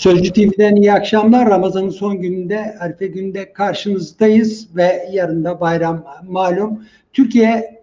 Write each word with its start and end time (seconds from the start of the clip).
Sözcü 0.00 0.32
TV'den 0.32 0.76
iyi 0.76 0.92
akşamlar. 0.92 1.50
Ramazan'ın 1.50 1.90
son 1.90 2.20
gününde, 2.20 2.76
Arife 2.80 3.06
gününde 3.06 3.52
karşınızdayız 3.52 4.76
ve 4.76 5.08
yarın 5.12 5.44
da 5.44 5.60
bayram 5.60 6.04
malum. 6.28 6.84
Türkiye 7.12 7.82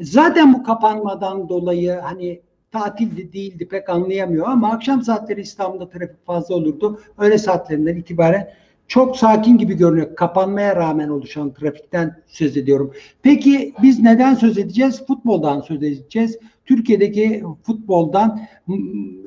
zaten 0.00 0.54
bu 0.54 0.62
kapanmadan 0.62 1.48
dolayı 1.48 1.92
hani 1.92 2.40
tatildi 2.72 3.32
değildi 3.32 3.68
pek 3.68 3.88
anlayamıyor 3.88 4.48
ama 4.48 4.72
akşam 4.72 5.02
saatleri 5.02 5.40
İstanbul'da 5.40 5.88
trafik 5.88 6.26
fazla 6.26 6.54
olurdu. 6.54 7.00
Öğle 7.18 7.38
saatlerinden 7.38 7.96
itibaren 7.96 8.52
çok 8.88 9.16
sakin 9.16 9.58
gibi 9.58 9.74
görünüyor. 9.74 10.16
Kapanmaya 10.16 10.76
rağmen 10.76 11.08
oluşan 11.08 11.54
trafikten 11.54 12.22
söz 12.26 12.56
ediyorum. 12.56 12.92
Peki 13.22 13.74
biz 13.82 14.00
neden 14.00 14.34
söz 14.34 14.58
edeceğiz? 14.58 15.06
Futboldan 15.06 15.60
söz 15.60 15.82
edeceğiz. 15.82 16.38
Türkiye'deki 16.64 17.42
futboldan 17.62 18.40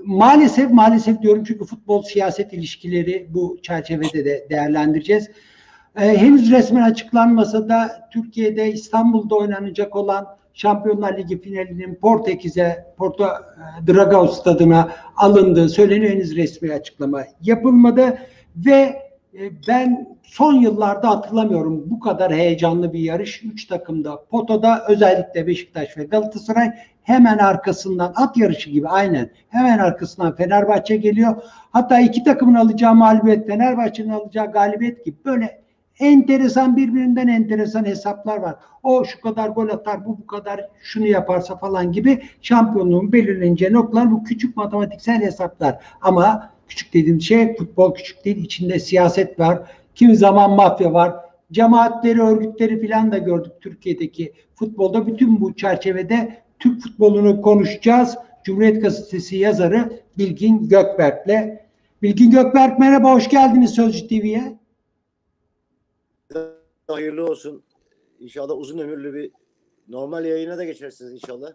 maalesef 0.05 0.71
maalesef 0.71 1.21
diyorum 1.21 1.43
çünkü 1.43 1.65
futbol 1.65 2.03
siyaset 2.03 2.53
ilişkileri 2.53 3.27
bu 3.29 3.57
çerçevede 3.61 4.25
de 4.25 4.47
değerlendireceğiz. 4.49 5.29
Ee, 5.99 6.17
henüz 6.17 6.51
resmen 6.51 6.81
açıklanmasa 6.81 7.69
da 7.69 8.09
Türkiye'de 8.13 8.71
İstanbul'da 8.71 9.35
oynanacak 9.35 9.95
olan 9.95 10.27
Şampiyonlar 10.53 11.17
Ligi 11.17 11.41
finalinin 11.41 11.95
Portekiz'e, 11.95 12.85
Porto 12.97 13.25
e, 13.25 13.87
Dragao 13.87 14.27
stadına 14.27 14.91
alındığı 15.17 15.69
söyleniyor. 15.69 16.11
Henüz 16.11 16.35
resmi 16.35 16.73
açıklama 16.73 17.23
yapılmadı 17.41 18.17
ve 18.55 19.08
ben 19.67 20.07
son 20.23 20.53
yıllarda 20.53 21.09
hatırlamıyorum 21.09 21.83
bu 21.89 21.99
kadar 21.99 22.33
heyecanlı 22.33 22.93
bir 22.93 22.99
yarış. 22.99 23.43
Üç 23.43 23.65
takımda 23.65 24.25
potoda 24.25 24.85
özellikle 24.87 25.47
Beşiktaş 25.47 25.97
ve 25.97 26.03
Galatasaray 26.03 26.71
hemen 27.01 27.37
arkasından 27.37 28.13
at 28.15 28.37
yarışı 28.37 28.69
gibi 28.69 28.87
aynen 28.87 29.29
hemen 29.49 29.79
arkasından 29.79 30.35
Fenerbahçe 30.35 30.97
geliyor. 30.97 31.43
Hatta 31.71 31.99
iki 31.99 32.23
takımın 32.23 32.55
alacağı 32.55 32.95
mağlubiyet 32.95 33.47
Fenerbahçe'nin 33.47 34.09
alacağı 34.09 34.51
galibiyet 34.51 35.05
gibi 35.05 35.17
böyle 35.25 35.61
enteresan 35.99 36.77
birbirinden 36.77 37.27
enteresan 37.27 37.85
hesaplar 37.85 38.37
var. 38.37 38.55
O 38.83 39.05
şu 39.05 39.21
kadar 39.21 39.49
gol 39.49 39.69
atar, 39.69 40.05
bu 40.05 40.17
bu 40.17 40.27
kadar 40.27 40.67
şunu 40.81 41.07
yaparsa 41.07 41.57
falan 41.57 41.91
gibi 41.91 42.21
şampiyonluğun 42.41 43.11
belirleneceği 43.11 43.73
noktalar 43.73 44.11
bu 44.11 44.23
küçük 44.23 44.57
matematiksel 44.57 45.21
hesaplar. 45.21 45.77
Ama 46.01 46.49
küçük 46.67 46.93
dediğim 46.93 47.21
şey 47.21 47.55
futbol 47.55 47.93
küçük 47.93 48.25
değil, 48.25 48.43
içinde 48.43 48.79
siyaset 48.79 49.39
var. 49.39 49.59
Kimi 49.95 50.15
zaman 50.15 50.51
mafya 50.51 50.93
var. 50.93 51.15
Cemaatleri, 51.51 52.21
örgütleri 52.21 52.81
filan 52.81 53.11
da 53.11 53.17
gördük 53.17 53.51
Türkiye'deki 53.61 54.33
futbolda. 54.55 55.07
Bütün 55.07 55.41
bu 55.41 55.55
çerçevede 55.55 56.37
Türk 56.59 56.81
futbolunu 56.81 57.41
konuşacağız. 57.41 58.17
Cumhuriyet 58.43 58.81
Gazetesi 58.81 59.37
yazarı 59.37 60.01
Bilgin 60.17 60.69
Gökberk'le. 60.69 61.59
Bilgin 62.01 62.31
Gökberk 62.31 62.79
merhaba, 62.79 63.13
hoş 63.13 63.29
geldiniz 63.29 63.71
Sözcü 63.71 64.07
TV'ye. 64.07 64.58
Hayırlı 66.93 67.25
olsun. 67.25 67.63
İnşallah 68.19 68.57
uzun 68.57 68.79
ömürlü 68.79 69.13
bir 69.13 69.31
normal 69.87 70.25
yayına 70.25 70.57
da 70.57 70.63
geçersiniz 70.63 71.11
inşallah. 71.13 71.47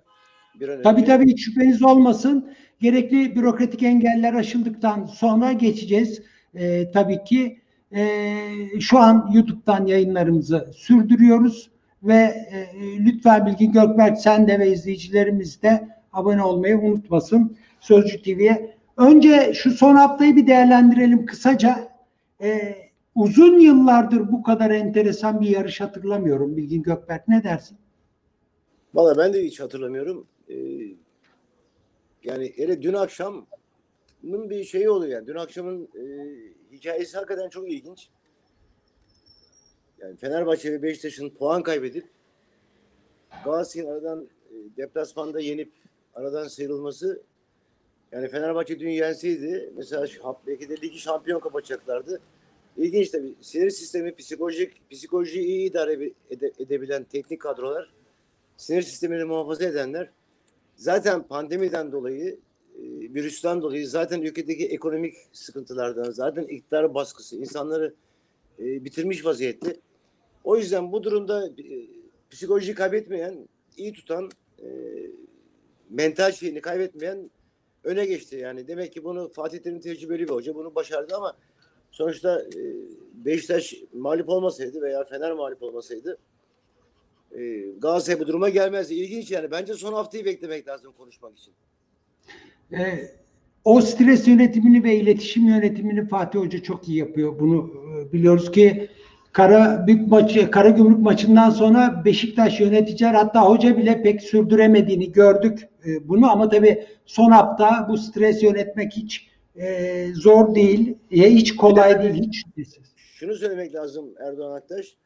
Bir 0.60 0.68
an 0.68 0.82
Tabii 0.82 1.00
önce. 1.00 1.06
tabii 1.06 1.26
hiç 1.26 1.44
şüpheniz 1.44 1.82
olmasın. 1.82 2.52
Gerekli 2.80 3.36
bürokratik 3.36 3.82
engeller 3.82 4.34
aşıldıktan 4.34 5.04
sonra 5.04 5.52
geçeceğiz. 5.52 6.22
Ee, 6.54 6.90
tabii 6.90 7.24
ki 7.24 7.64
Ee, 7.96 8.80
şu 8.80 8.98
an 8.98 9.30
YouTube'dan 9.34 9.86
yayınlarımızı 9.86 10.70
sürdürüyoruz 10.76 11.70
ve 12.02 12.14
e, 12.14 12.66
lütfen 13.04 13.46
Bilgin 13.46 13.72
Gökberk 13.72 14.18
sen 14.18 14.48
de 14.48 14.58
ve 14.58 14.72
izleyicilerimiz 14.72 15.62
de 15.62 15.88
abone 16.12 16.42
olmayı 16.42 16.78
unutmasın 16.78 17.56
Sözcü 17.80 18.22
TV'ye. 18.22 18.76
Önce 18.96 19.52
şu 19.54 19.70
son 19.70 19.94
haftayı 19.94 20.36
bir 20.36 20.46
değerlendirelim 20.46 21.26
kısaca. 21.26 21.88
Ee, 22.42 22.74
uzun 23.14 23.58
yıllardır 23.58 24.32
bu 24.32 24.42
kadar 24.42 24.70
enteresan 24.70 25.40
bir 25.40 25.48
yarış 25.48 25.80
hatırlamıyorum 25.80 26.56
Bilgin 26.56 26.82
Gökberk 26.82 27.28
ne 27.28 27.44
dersin? 27.44 27.78
Valla 28.94 29.18
ben 29.18 29.32
de 29.32 29.44
hiç 29.44 29.60
hatırlamıyorum. 29.60 30.26
Ee, 30.48 30.54
yani 32.24 32.52
hele 32.56 32.82
dün 32.82 32.94
akşamın 32.94 33.46
bir 34.22 34.64
şeyi 34.64 34.90
oluyor 34.90 35.12
yani. 35.12 35.26
Dün 35.26 35.34
akşamın 35.34 35.88
e, 35.94 36.02
hikayesi 36.72 37.16
hakikaten 37.16 37.48
çok 37.48 37.70
ilginç. 37.70 38.08
Yani 39.98 40.16
Fenerbahçe 40.16 40.72
ve 40.72 40.82
Beşiktaş'ın 40.82 41.30
puan 41.30 41.62
kaybedip 41.62 42.06
Galatasaray'ın 43.44 43.90
aradan 43.90 44.28
e, 44.50 44.76
deplasmanda 44.76 45.40
yenip 45.40 45.72
aradan 46.14 46.48
sıyrılması 46.48 47.22
yani 48.12 48.28
Fenerbahçe 48.28 48.80
dün 48.80 48.90
yenseydi 48.90 49.72
mesela 49.76 50.06
belki 50.46 50.68
de 50.68 50.76
ligi 50.76 50.98
şampiyon 50.98 51.40
kapatacaklardı. 51.40 52.20
İlginç 52.76 53.10
tabii. 53.10 53.34
Sinir 53.40 53.70
sistemi, 53.70 54.14
psikolojik, 54.14 54.90
psikolojiyi 54.90 55.44
iyi 55.46 55.70
idare 55.70 56.12
ede- 56.30 56.52
edebilen 56.58 57.04
teknik 57.04 57.40
kadrolar 57.40 57.90
sinir 58.56 58.82
sistemini 58.82 59.24
muhafaza 59.24 59.64
edenler 59.64 60.10
zaten 60.76 61.22
pandemiden 61.22 61.92
dolayı 61.92 62.38
e, 62.78 62.82
virüsten 63.14 63.62
dolayı 63.62 63.88
zaten 63.88 64.20
ülkedeki 64.22 64.66
ekonomik 64.66 65.14
sıkıntılardan 65.32 66.10
zaten 66.10 66.42
iktidar 66.42 66.94
baskısı 66.94 67.36
insanları 67.36 67.94
e, 68.58 68.84
bitirmiş 68.84 69.24
vaziyette. 69.24 69.76
O 70.44 70.56
yüzden 70.56 70.92
bu 70.92 71.02
durumda 71.02 71.46
e, 71.46 71.86
psikoloji 72.30 72.74
kaybetmeyen, 72.74 73.48
iyi 73.76 73.92
tutan, 73.92 74.30
e, 74.62 74.68
mental 75.90 76.32
şeyini 76.32 76.60
kaybetmeyen 76.60 77.30
öne 77.84 78.06
geçti. 78.06 78.36
Yani 78.36 78.68
demek 78.68 78.92
ki 78.92 79.04
bunu 79.04 79.28
Fatih 79.32 79.58
Terim 79.58 79.80
tecrübeli 79.80 80.22
bir 80.22 80.32
hoca 80.32 80.54
bunu 80.54 80.74
başardı 80.74 81.16
ama 81.16 81.36
sonuçta 81.94 82.40
e, 82.40 82.62
Beşiktaş 83.14 83.74
mağlup 83.92 84.28
olmasaydı 84.28 84.82
veya 84.82 85.04
Fener 85.04 85.32
mağlup 85.32 85.62
olmasaydı 85.62 86.18
e, 87.32 87.60
Galatasaray 87.78 88.20
bu 88.20 88.26
duruma 88.26 88.48
gelmezdi. 88.48 88.94
İlginç 88.94 89.30
yani. 89.30 89.50
Bence 89.50 89.74
son 89.74 89.92
haftayı 89.92 90.24
beklemek 90.24 90.68
lazım 90.68 90.92
konuşmak 90.98 91.38
için. 91.38 91.52
Ee, 92.72 93.10
o 93.64 93.80
stres 93.80 94.28
yönetimini 94.28 94.84
ve 94.84 94.96
iletişim 94.96 95.48
yönetimini 95.48 96.08
Fatih 96.08 96.38
Hoca 96.38 96.62
çok 96.62 96.88
iyi 96.88 96.98
yapıyor. 96.98 97.40
Bunu 97.40 97.70
e, 97.98 98.12
biliyoruz 98.12 98.50
ki 98.50 98.88
Kara 99.32 99.86
Büyük 99.86 100.08
maçı, 100.08 100.50
Kara 100.50 100.68
Gümrük 100.68 100.98
maçından 100.98 101.50
sonra 101.50 102.02
Beşiktaş 102.04 102.60
yöneticiler 102.60 103.14
hatta 103.14 103.42
hoca 103.42 103.76
bile 103.76 104.02
pek 104.02 104.22
sürdüremediğini 104.22 105.12
gördük 105.12 105.68
e, 105.86 106.08
bunu 106.08 106.30
ama 106.30 106.48
tabii 106.48 106.86
son 107.06 107.30
hafta 107.30 107.86
bu 107.88 107.98
stres 107.98 108.42
yönetmek 108.42 108.92
hiç 108.92 109.33
e, 109.56 110.08
zor 110.14 110.54
değil, 110.54 110.94
ya 111.10 111.28
hiç 111.28 111.56
kolay 111.56 112.02
değil, 112.02 112.14
hiç 112.14 112.44
şüphesiz. 112.44 112.84
Şunu 112.96 113.34
söylemek 113.34 113.74
lazım 113.74 114.14
Erdoğan 114.18 114.56
Aktaş. 114.56 114.96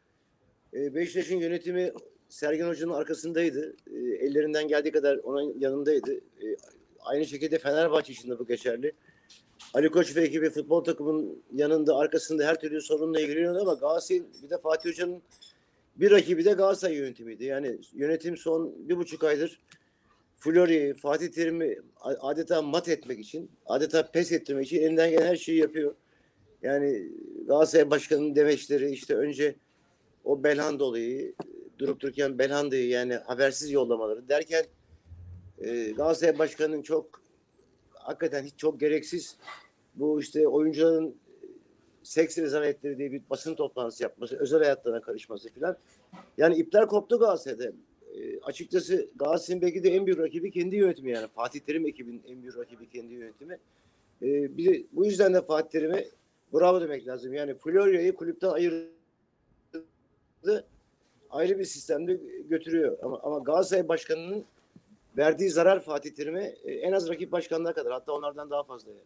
E, 0.75 0.95
Beşiktaş'ın 0.95 1.37
yönetimi 1.37 1.93
Sergen 2.29 2.69
Hoca'nın 2.69 2.93
arkasındaydı. 2.93 3.77
E, 3.87 3.97
ellerinden 4.27 4.69
geldiği 4.69 4.93
kadar 4.93 5.17
onun 5.17 5.59
yanındaydı. 5.59 6.15
E, 6.15 6.47
aynı 7.01 7.27
şekilde 7.27 7.59
Fenerbahçe 7.59 8.13
için 8.13 8.31
de 8.31 8.39
bu 8.39 8.47
geçerli. 8.47 8.93
Ali 9.75 9.91
Koç 9.91 10.17
ve 10.17 10.23
ekibi 10.23 10.51
futbol 10.51 10.85
takımının 10.85 11.43
yanında 11.55 11.97
arkasında 11.97 12.47
her 12.47 12.61
türlü 12.61 12.81
sorunla 12.81 13.21
ilgileniyordu 13.21 13.61
ama 13.61 13.75
Galatasaray'ın 13.75 14.27
bir 14.43 14.51
de 14.51 14.59
Fatih 14.59 14.91
Hoca'nın 14.91 15.23
bir 15.97 16.11
rakibi 16.11 16.45
de 16.45 16.53
Galatasaray 16.53 16.97
yönetimiydi. 16.97 17.45
Yani 17.45 17.79
yönetim 17.93 18.37
son 18.37 18.89
bir 18.89 18.97
buçuk 18.97 19.25
aydır 19.25 19.61
Flori'yi, 20.39 20.95
Fatih 20.95 21.29
Terim'i 21.29 21.79
adeta 22.01 22.63
mat 22.63 22.89
etmek 22.89 23.19
için, 23.19 23.51
adeta 23.67 24.11
pes 24.11 24.33
ettirmek 24.33 24.67
için 24.67 24.83
elinden 24.83 25.11
gelen 25.11 25.27
her 25.27 25.37
şeyi 25.37 25.59
yapıyor. 25.59 25.95
Yani 26.63 27.09
Galatasaray 27.47 27.91
Başkanı'nın 27.91 28.37
demeçleri 28.37 28.91
işte 28.91 29.15
önce 29.15 29.55
o 30.25 30.45
Belhanda 30.45 30.85
olayı 30.85 31.35
durup 31.79 32.01
dururken 32.01 32.39
Belhanda'yı 32.39 32.89
yani 32.89 33.15
habersiz 33.15 33.71
yollamaları 33.71 34.29
derken 34.29 34.65
e, 35.59 35.91
Galatasaray 35.91 36.39
Başkanı'nın 36.39 36.83
çok 36.83 37.23
hakikaten 37.93 38.45
hiç 38.45 38.55
çok 38.57 38.81
gereksiz 38.81 39.37
bu 39.95 40.21
işte 40.21 40.49
oyuncuların 40.49 41.17
seks 42.03 42.39
rezaletleri 42.39 42.99
diye 42.99 43.13
bir 43.13 43.23
basın 43.31 43.55
toplantısı 43.55 44.03
yapması, 44.03 44.37
özel 44.37 44.59
hayatlarına 44.59 45.01
karışması 45.01 45.49
filan. 45.49 45.77
Yani 46.39 46.57
ipler 46.57 46.87
koptu 46.87 47.19
Galatasaray'da. 47.19 47.73
E, 48.19 48.41
açıkçası 48.41 49.09
Galatasaray'ın 49.17 49.63
belki 49.63 49.85
de 49.85 49.91
en 49.91 50.07
büyük 50.07 50.19
rakibi 50.19 50.51
kendi 50.51 50.77
yönetimi 50.77 51.11
yani. 51.11 51.29
Fatih 51.29 51.61
Terim 51.61 51.87
ekibinin 51.87 52.23
en 52.29 52.43
büyük 52.43 52.59
rakibi 52.59 52.89
kendi 52.89 53.15
yönetimi. 53.15 53.59
E, 54.23 54.57
bir, 54.57 54.85
bu 54.93 55.05
yüzden 55.05 55.35
de 55.35 55.43
Fatih 55.43 55.71
Terim'e 55.71 56.09
bravo 56.55 56.81
demek 56.81 57.07
lazım. 57.07 57.35
Yani 57.35 57.55
Florya'yı 57.55 58.15
kulüpten 58.15 58.49
ayırdı. 58.49 58.89
Ayrı 61.31 61.59
bir 61.59 61.65
sistemde 61.65 62.21
götürüyor. 62.49 62.99
Ama, 63.03 63.21
ama 63.23 63.39
Galatasaray 63.39 63.89
Başkanı'nın 63.89 64.45
verdiği 65.17 65.51
zarar 65.51 65.81
Fatih 65.81 66.11
Terim'e 66.11 66.55
e, 66.65 66.73
en 66.73 66.93
az 66.93 67.09
rakip 67.09 67.33
başkanlar 67.33 67.75
kadar. 67.75 67.93
Hatta 67.93 68.13
onlardan 68.13 68.51
daha 68.51 68.63
fazla. 68.63 68.91
Yani. 68.91 69.01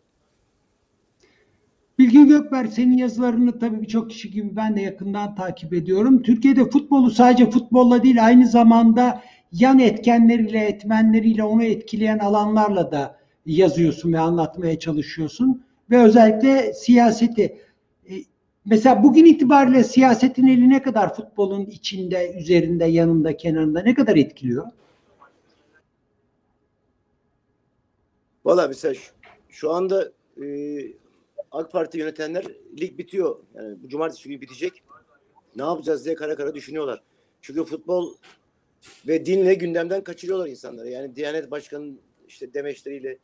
Bilgin 1.98 2.26
Gökberk 2.28 2.72
senin 2.72 2.96
yazılarını 2.96 3.58
tabii 3.58 3.82
birçok 3.82 4.10
kişi 4.10 4.30
gibi 4.30 4.56
ben 4.56 4.76
de 4.76 4.80
yakından 4.80 5.34
takip 5.34 5.72
ediyorum. 5.72 6.22
Türkiye'de 6.22 6.70
futbolu 6.70 7.10
sadece 7.10 7.50
futbolla 7.50 8.02
değil 8.02 8.26
aynı 8.26 8.46
zamanda 8.48 9.22
yan 9.52 9.78
etkenleriyle, 9.78 10.58
etmenleriyle 10.64 11.44
onu 11.44 11.64
etkileyen 11.64 12.18
alanlarla 12.18 12.92
da 12.92 13.18
yazıyorsun 13.46 14.12
ve 14.12 14.18
anlatmaya 14.18 14.78
çalışıyorsun. 14.78 15.64
ve 15.90 16.02
özellikle 16.02 16.72
siyaseti. 16.72 17.58
E, 18.10 18.14
Mesela 18.64 19.02
bugün 19.02 19.24
itibariyle 19.24 19.84
siyasetin 19.84 20.46
eli 20.46 20.70
ne 20.70 20.82
kadar 20.82 21.14
futbolun 21.14 21.64
içinde, 21.66 22.34
üzerinde, 22.38 22.84
yanında, 22.84 23.36
kenarında 23.36 23.82
ne 23.82 23.94
kadar 23.94 24.16
etkiliyor? 24.16 24.66
Valla 28.44 28.68
mesela 28.68 28.94
şu, 28.94 29.12
şu 29.48 29.70
anda 29.72 30.12
e, 30.42 30.46
AK 31.52 31.72
Parti 31.72 31.98
yönetenler 31.98 32.44
lig 32.80 32.98
bitiyor. 32.98 33.38
Yani 33.54 33.82
bu 33.82 33.88
cumartesi 33.88 34.28
günü 34.28 34.40
bitecek. 34.40 34.82
Ne 35.56 35.62
yapacağız 35.62 36.04
diye 36.04 36.14
kara 36.14 36.36
kara 36.36 36.54
düşünüyorlar. 36.54 37.02
Çünkü 37.40 37.64
futbol 37.64 38.14
ve 39.08 39.26
dinle 39.26 39.54
gündemden 39.54 40.04
kaçırıyorlar 40.04 40.46
insanları. 40.46 40.88
Yani 40.88 41.16
Diyanet 41.16 41.50
Başkanı'nın 41.50 41.98
işte 42.28 42.54
demeçleriyle 42.54 43.18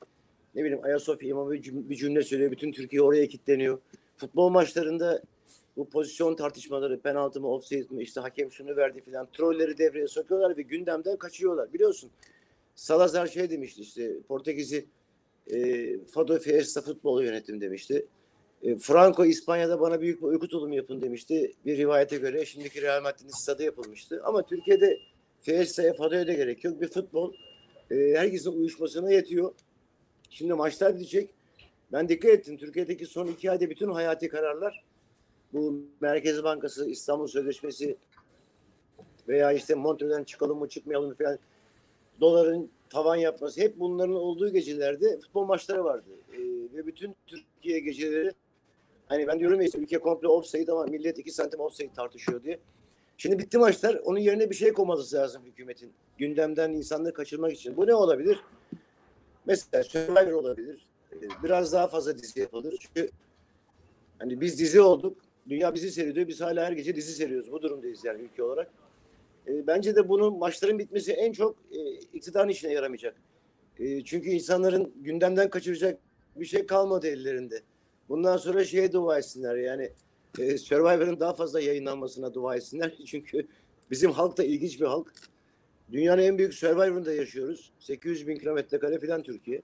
ne 0.54 0.64
bileyim 0.64 0.84
Ayasofya 0.84 1.28
imamı 1.28 1.52
bir 1.52 1.62
cüm- 1.62 1.88
bir 1.88 1.96
cümle 1.96 2.22
söylüyor. 2.22 2.50
Bütün 2.50 2.72
Türkiye 2.72 3.02
oraya 3.02 3.28
kilitleniyor. 3.28 3.78
Futbol 4.16 4.48
maçlarında 4.48 5.22
bu 5.76 5.88
pozisyon 5.88 6.36
tartışmaları, 6.36 7.00
penaltı 7.00 7.40
mı, 7.40 7.48
offside 7.48 7.94
mi, 7.94 8.02
işte 8.02 8.20
hakem 8.20 8.52
şunu 8.52 8.76
verdi 8.76 9.00
filan 9.00 9.28
trolleri 9.32 9.78
devreye 9.78 10.08
sokuyorlar 10.08 10.56
ve 10.56 10.62
gündemden 10.62 11.16
kaçıyorlar. 11.16 11.72
Biliyorsun 11.72 12.10
Salazar 12.75 13.26
şey 13.26 13.50
demişti 13.50 13.82
işte 13.82 14.20
Portekiz'i 14.28 14.86
e, 15.52 15.98
Fado 16.04 16.38
Fiesta 16.38 16.80
futbolu 16.80 17.25
yönetim 17.25 17.60
demişti. 17.60 18.06
E, 18.62 18.78
Franco 18.78 19.25
İspanya'da 19.25 19.81
bana 19.81 20.00
büyük 20.00 20.22
bir 20.22 20.26
uyku 20.26 20.49
tulumu 20.49 20.75
yapın 20.75 21.00
demişti. 21.00 21.52
Bir 21.66 21.76
rivayete 21.76 22.16
göre 22.16 22.46
şimdiki 22.46 22.82
Real 22.82 23.02
Madrid'in 23.02 23.28
stadı 23.28 23.62
yapılmıştı. 23.62 24.22
Ama 24.25 24.43
Türkiye'de 24.43 24.99
Fiesta'ya 25.40 25.93
Fado'ya 25.93 26.26
da 26.26 26.32
gerek 26.32 26.64
yok. 26.64 26.81
Bir 26.81 26.88
futbol 26.88 27.34
e, 27.90 27.94
herkesin 28.16 28.52
uyuşmasına 28.52 29.12
yetiyor. 29.12 29.52
Şimdi 30.31 30.55
maçlar 30.55 30.94
bitecek. 30.94 31.31
Ben 31.93 32.08
dikkat 32.08 32.31
ettim. 32.31 32.56
Türkiye'deki 32.56 33.06
son 33.06 33.26
iki 33.26 33.50
ayda 33.50 33.70
bütün 33.70 33.90
hayati 33.90 34.28
kararlar 34.28 34.84
bu 35.52 35.82
Merkez 36.00 36.44
Bankası, 36.44 36.90
İstanbul 36.90 37.26
Sözleşmesi 37.26 37.96
veya 39.28 39.52
işte 39.52 39.75
Montre'den 39.75 40.25
çıkalım 40.25 40.58
mı 40.58 40.69
çıkmayalım 40.69 41.08
mı 41.08 41.14
falan 41.14 41.38
doların 42.20 42.70
tavan 42.90 43.16
yapması 43.16 43.61
hep 43.61 43.78
bunların 43.78 44.14
olduğu 44.14 44.52
gecelerde 44.52 45.19
futbol 45.19 45.44
maçları 45.44 45.84
vardı. 45.84 46.11
Ee, 46.32 46.38
ve 46.76 46.87
bütün 46.87 47.16
Türkiye 47.26 47.81
geceleri 47.81 48.32
hani 49.08 49.26
ben 49.26 49.38
diyorum 49.38 49.60
ya 49.60 49.66
işte 49.66 49.78
ülke 49.78 49.99
komple 49.99 50.28
offside 50.28 50.72
ama 50.72 50.84
millet 50.84 51.19
2 51.19 51.32
santim 51.32 51.60
offside 51.60 51.93
tartışıyor 51.93 52.43
diye. 52.43 52.58
Şimdi 53.16 53.38
bitti 53.38 53.58
maçlar. 53.58 53.94
Onun 53.94 54.19
yerine 54.19 54.50
bir 54.50 54.55
şey 54.55 54.72
koyması 54.72 55.16
lazım 55.16 55.43
hükümetin. 55.44 55.93
Gündemden 56.19 56.72
insanları 56.72 57.14
kaçırmak 57.14 57.52
için. 57.52 57.76
Bu 57.76 57.87
ne 57.87 57.94
olabilir? 57.94 58.40
Mesela 59.46 59.84
Survivor 59.84 60.32
olabilir. 60.32 60.87
Biraz 61.43 61.72
daha 61.72 61.88
fazla 61.88 62.19
dizi 62.19 62.40
yapılır. 62.40 62.76
Çünkü 62.81 63.10
hani 64.19 64.40
biz 64.40 64.58
dizi 64.58 64.81
olduk. 64.81 65.16
Dünya 65.49 65.75
bizi 65.75 65.90
seyrediyor. 65.90 66.28
Biz 66.28 66.40
hala 66.40 66.64
her 66.64 66.72
gece 66.72 66.96
dizi 66.96 67.12
seyrediyoruz. 67.12 67.52
Bu 67.52 67.62
durumdayız 67.62 68.04
yani 68.04 68.22
ülke 68.22 68.43
olarak. 68.43 68.70
E, 69.46 69.66
bence 69.66 69.96
de 69.96 70.08
bunun 70.08 70.38
maçların 70.38 70.78
bitmesi 70.78 71.12
en 71.12 71.32
çok 71.32 71.56
e, 71.72 71.93
iktidarın 71.93 72.49
işine 72.49 72.72
yaramayacak. 72.72 73.16
E, 73.78 74.04
çünkü 74.04 74.31
insanların 74.31 74.93
gündemden 74.96 75.50
kaçıracak 75.50 75.99
bir 76.37 76.44
şey 76.46 76.66
kalmadı 76.66 77.06
ellerinde. 77.06 77.62
Bundan 78.08 78.37
sonra 78.37 78.64
şeye 78.64 78.93
dua 78.93 79.19
etsinler 79.19 79.56
yani 79.56 79.90
e, 80.38 80.58
Survivor'ın 80.58 81.20
daha 81.20 81.32
fazla 81.32 81.60
yayınlanmasına 81.60 82.34
dua 82.34 82.56
etsinler. 82.56 82.94
Çünkü 83.06 83.46
bizim 83.90 84.10
halk 84.10 84.38
da 84.38 84.44
ilginç 84.44 84.81
bir 84.81 84.87
halk. 84.87 85.12
Dünyanın 85.93 86.22
en 86.22 86.38
büyük 86.38 86.55
Survivor'ında 86.55 87.12
yaşıyoruz. 87.12 87.72
800 87.78 88.26
bin 88.26 88.37
kilometre 88.37 88.78
kare 88.78 88.99
falan 89.00 89.22
Türkiye. 89.22 89.62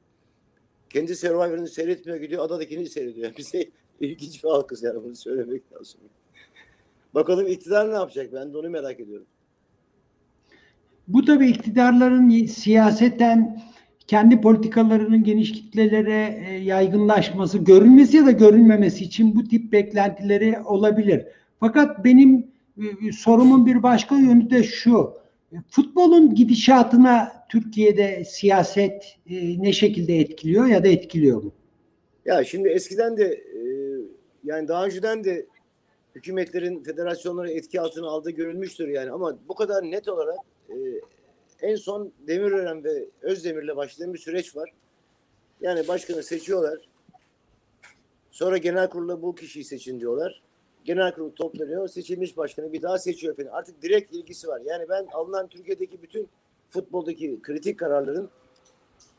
Kendi 0.90 1.16
Survivor'ını 1.16 1.68
seyretmiyor 1.68 2.18
gidiyor 2.20 2.44
adadakini 2.44 2.88
seyrediyor. 2.88 3.32
Bize 3.38 3.70
ilginç 4.00 4.44
bir 4.44 4.48
halkız 4.48 4.82
yani 4.82 5.04
bunu 5.04 5.16
söylemek 5.16 5.72
lazım. 5.72 6.00
Bakalım 7.14 7.46
iktidar 7.46 7.90
ne 7.90 7.94
yapacak? 7.94 8.32
Ben 8.32 8.52
de 8.52 8.58
onu 8.58 8.70
merak 8.70 9.00
ediyorum. 9.00 9.26
Bu 11.08 11.24
tabii 11.24 11.48
iktidarların 11.48 12.46
siyaseten 12.46 13.62
kendi 14.06 14.40
politikalarının 14.40 15.24
geniş 15.24 15.52
kitlelere 15.52 16.44
e, 16.48 16.54
yaygınlaşması, 16.54 17.58
görünmesi 17.58 18.16
ya 18.16 18.26
da 18.26 18.30
görünmemesi 18.30 19.04
için 19.04 19.36
bu 19.36 19.48
tip 19.48 19.72
beklentileri 19.72 20.58
olabilir. 20.64 21.26
Fakat 21.60 22.04
benim 22.04 22.46
e, 22.78 23.12
sorumun 23.12 23.66
bir 23.66 23.82
başka 23.82 24.16
yönü 24.16 24.50
de 24.50 24.62
şu. 24.62 25.14
E, 25.52 25.56
Futbolun 25.70 26.34
gidişatına 26.34 27.32
Türkiye'de 27.48 28.24
siyaset 28.24 29.16
e, 29.30 29.62
ne 29.62 29.72
şekilde 29.72 30.18
etkiliyor 30.18 30.66
ya 30.66 30.84
da 30.84 30.88
etkiliyor 30.88 31.42
mu? 31.42 31.52
Ya 32.24 32.44
şimdi 32.44 32.68
eskiden 32.68 33.16
de 33.16 33.24
e, 33.24 33.60
yani 34.44 34.68
daha 34.68 34.84
önceden 34.84 35.24
de 35.24 35.46
hükümetlerin 36.14 36.82
federasyonları 36.82 37.50
etki 37.50 37.80
altına 37.80 38.06
aldığı 38.06 38.30
görülmüştür 38.30 38.88
yani 38.88 39.10
ama 39.10 39.38
bu 39.48 39.54
kadar 39.54 39.82
net 39.82 40.08
olarak 40.08 40.38
e, 40.68 40.74
en 41.64 41.76
son 41.76 42.12
Demirören 42.26 42.84
ve 42.84 43.04
Özdemir'le 43.22 43.76
başlayan 43.76 44.14
bir 44.14 44.18
süreç 44.18 44.56
var. 44.56 44.70
Yani 45.60 45.88
başkanı 45.88 46.22
seçiyorlar. 46.22 46.78
Sonra 48.30 48.56
genel 48.56 48.88
kurula 48.88 49.22
bu 49.22 49.34
kişiyi 49.34 49.64
seçin 49.64 50.00
diyorlar. 50.00 50.42
Genel 50.84 51.12
kurul 51.12 51.30
toplanıyor. 51.30 51.88
Seçilmiş 51.88 52.36
başkanı 52.36 52.72
bir 52.72 52.82
daha 52.82 52.98
seçiyor 52.98 53.32
efendim. 53.32 53.52
Artık 53.54 53.82
direkt 53.82 54.12
ilgisi 54.14 54.48
var. 54.48 54.60
Yani 54.64 54.88
ben 54.88 55.06
alınan 55.12 55.48
Türkiye'deki 55.48 56.02
bütün 56.02 56.28
futboldaki 56.70 57.42
kritik 57.42 57.78
kararların 57.78 58.30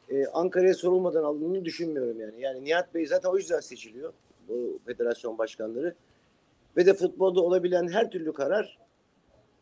e, 0.09 0.25
Ankara'ya 0.25 0.73
sorulmadan 0.73 1.23
alındığını 1.23 1.65
düşünmüyorum 1.65 2.19
yani. 2.19 2.41
Yani 2.41 2.63
Nihat 2.63 2.93
Bey 2.93 3.05
zaten 3.05 3.29
o 3.29 3.37
yüzden 3.37 3.59
seçiliyor 3.59 4.13
bu 4.47 4.79
federasyon 4.85 5.37
başkanları. 5.37 5.95
Ve 6.77 6.85
de 6.85 6.93
futbolda 6.93 7.41
olabilen 7.41 7.87
her 7.87 8.11
türlü 8.11 8.33
karar 8.33 8.77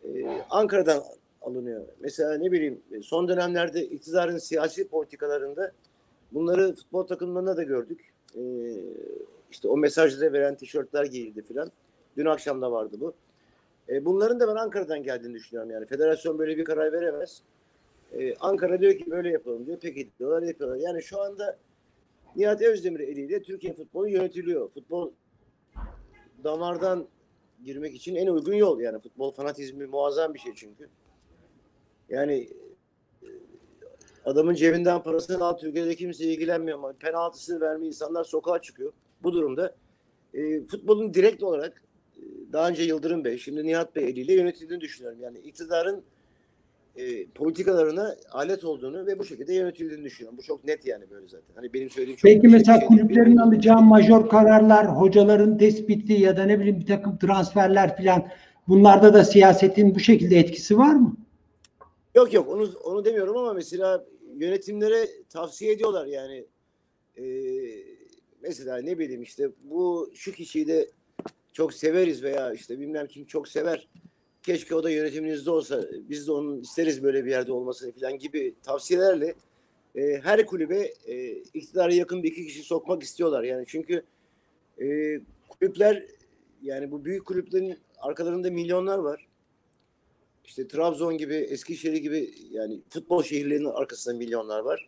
e, 0.03 0.41
Ankara'dan 0.49 1.03
alınıyor. 1.43 1.85
Mesela 1.99 2.37
ne 2.37 2.51
bileyim 2.51 2.81
son 3.03 3.27
dönemlerde 3.27 3.85
iktidarın 3.85 4.37
siyasi 4.37 4.87
politikalarında 4.87 5.71
bunları 6.31 6.73
futbol 6.73 7.07
takımlarında 7.07 7.57
da 7.57 7.63
gördük. 7.63 8.13
E, 8.35 8.41
işte 9.51 9.67
o 9.67 9.77
mesajları 9.77 10.33
veren 10.33 10.55
tişörtler 10.55 11.05
giyildi 11.05 11.41
filan. 11.41 11.71
Dün 12.17 12.25
akşam 12.25 12.61
da 12.61 12.71
vardı 12.71 12.97
bu. 12.99 13.13
E, 13.89 14.05
bunların 14.05 14.39
da 14.39 14.47
ben 14.47 14.55
Ankara'dan 14.55 15.03
geldiğini 15.03 15.33
düşünüyorum 15.33 15.71
yani. 15.71 15.85
Federasyon 15.85 16.39
böyle 16.39 16.57
bir 16.57 16.65
karar 16.65 16.93
veremez. 16.93 17.41
Ee, 18.13 18.35
Ankara 18.35 18.81
diyor 18.81 18.97
ki 18.97 19.11
böyle 19.11 19.29
yapalım 19.29 19.65
diyor. 19.65 19.77
Peki 19.81 20.09
diyorlar 20.19 20.43
yapıyorlar. 20.43 20.77
Yani 20.77 21.03
şu 21.03 21.21
anda 21.21 21.57
Nihat 22.35 22.61
Özdemir 22.61 22.99
eliyle 22.99 23.41
Türkiye 23.41 23.73
futbolu 23.73 24.09
yönetiliyor. 24.09 24.69
Futbol 24.69 25.11
damardan 26.43 27.07
girmek 27.63 27.95
için 27.95 28.15
en 28.15 28.27
uygun 28.27 28.53
yol. 28.53 28.79
Yani 28.79 28.99
futbol 28.99 29.31
fanatizmi 29.31 29.85
muazzam 29.85 30.33
bir 30.33 30.39
şey 30.39 30.53
çünkü. 30.55 30.89
Yani 32.09 32.49
e, 33.23 33.27
adamın 34.25 34.53
cebinden 34.55 35.03
parasını 35.03 35.45
al 35.45 35.57
Türkiye'de 35.57 35.95
kimse 35.95 36.25
ilgilenmiyor 36.25 36.77
ama 36.77 36.93
penaltısını 36.93 37.61
vermiyor 37.61 37.87
insanlar 37.87 38.23
sokağa 38.23 38.61
çıkıyor. 38.61 38.91
Bu 39.23 39.33
durumda 39.33 39.75
e, 40.33 40.61
futbolun 40.65 41.13
direkt 41.13 41.43
olarak 41.43 41.83
e, 42.17 42.21
daha 42.53 42.69
önce 42.69 42.83
Yıldırım 42.83 43.23
Bey 43.23 43.37
şimdi 43.37 43.63
Nihat 43.63 43.95
Bey 43.95 44.03
eliyle 44.09 44.33
yönetildiğini 44.33 44.81
düşünüyorum. 44.81 45.19
Yani 45.21 45.37
iktidarın 45.39 46.03
e, 46.95 47.25
politikalarına 47.25 48.15
alet 48.31 48.63
olduğunu 48.65 49.05
ve 49.05 49.19
bu 49.19 49.25
şekilde 49.25 49.53
yönetildiğini 49.53 50.03
düşünüyorum. 50.03 50.37
Bu 50.37 50.41
çok 50.43 50.65
net 50.65 50.85
yani 50.85 51.03
böyle 51.11 51.27
zaten. 51.27 51.55
Hani 51.55 51.73
benim 51.73 51.89
söylediğim 51.89 52.17
çok 52.17 52.23
Peki 52.31 52.47
mesela 52.47 52.79
şey 52.79 52.87
kulüplerin 52.87 53.25
Benim- 53.25 53.41
alacağı 53.41 53.81
major 53.81 54.29
kararlar, 54.29 54.87
hocaların 54.99 55.57
tespiti 55.57 56.13
ya 56.13 56.37
da 56.37 56.43
ne 56.43 56.59
bileyim 56.59 56.79
bir 56.79 56.85
takım 56.85 57.17
transferler 57.17 57.97
filan 57.97 58.27
bunlarda 58.67 59.13
da 59.13 59.23
siyasetin 59.23 59.95
bu 59.95 59.99
şekilde 59.99 60.37
etkisi 60.37 60.77
var 60.77 60.93
mı? 60.95 61.17
Yok 62.15 62.33
yok 62.33 62.49
onu 62.49 62.73
onu 62.83 63.05
demiyorum 63.05 63.37
ama 63.37 63.53
mesela 63.53 64.05
yönetimlere 64.35 65.07
tavsiye 65.29 65.71
ediyorlar 65.71 66.05
yani. 66.05 66.45
E, 67.17 67.23
mesela 68.41 68.77
ne 68.77 68.99
bileyim 68.99 69.21
işte 69.21 69.49
bu 69.63 70.11
şu 70.13 70.31
kişiyi 70.31 70.67
de 70.67 70.89
çok 71.53 71.73
severiz 71.73 72.23
veya 72.23 72.53
işte 72.53 72.79
bilmem 72.79 73.07
kim 73.07 73.25
çok 73.25 73.47
sever. 73.47 73.87
Keşke 74.43 74.75
o 74.75 74.83
da 74.83 74.89
yönetiminizde 74.89 75.51
olsa. 75.51 75.85
Biz 76.09 76.27
de 76.27 76.31
onun 76.31 76.61
isteriz 76.61 77.03
böyle 77.03 77.25
bir 77.25 77.31
yerde 77.31 77.51
olmasını 77.51 77.91
falan 77.91 78.17
gibi 78.17 78.55
tavsiyelerle 78.63 79.35
e, 79.95 80.19
her 80.23 80.45
kulübe 80.45 80.93
e, 81.05 81.31
iktidara 81.31 81.93
yakın 81.93 82.23
bir 82.23 82.31
iki 82.31 82.45
kişi 82.45 82.63
sokmak 82.63 83.03
istiyorlar. 83.03 83.43
Yani 83.43 83.65
çünkü 83.67 84.03
e, 84.81 84.85
kulüpler 85.49 86.05
yani 86.61 86.91
bu 86.91 87.05
büyük 87.05 87.25
kulüplerin 87.25 87.77
arkalarında 87.97 88.51
milyonlar 88.51 88.97
var. 88.97 89.27
İşte 90.45 90.67
Trabzon 90.67 91.17
gibi, 91.17 91.35
Eskişehir 91.35 91.97
gibi 91.97 92.33
yani 92.51 92.81
futbol 92.89 93.23
şehirlerinin 93.23 93.69
arkasında 93.69 94.17
milyonlar 94.17 94.59
var. 94.59 94.87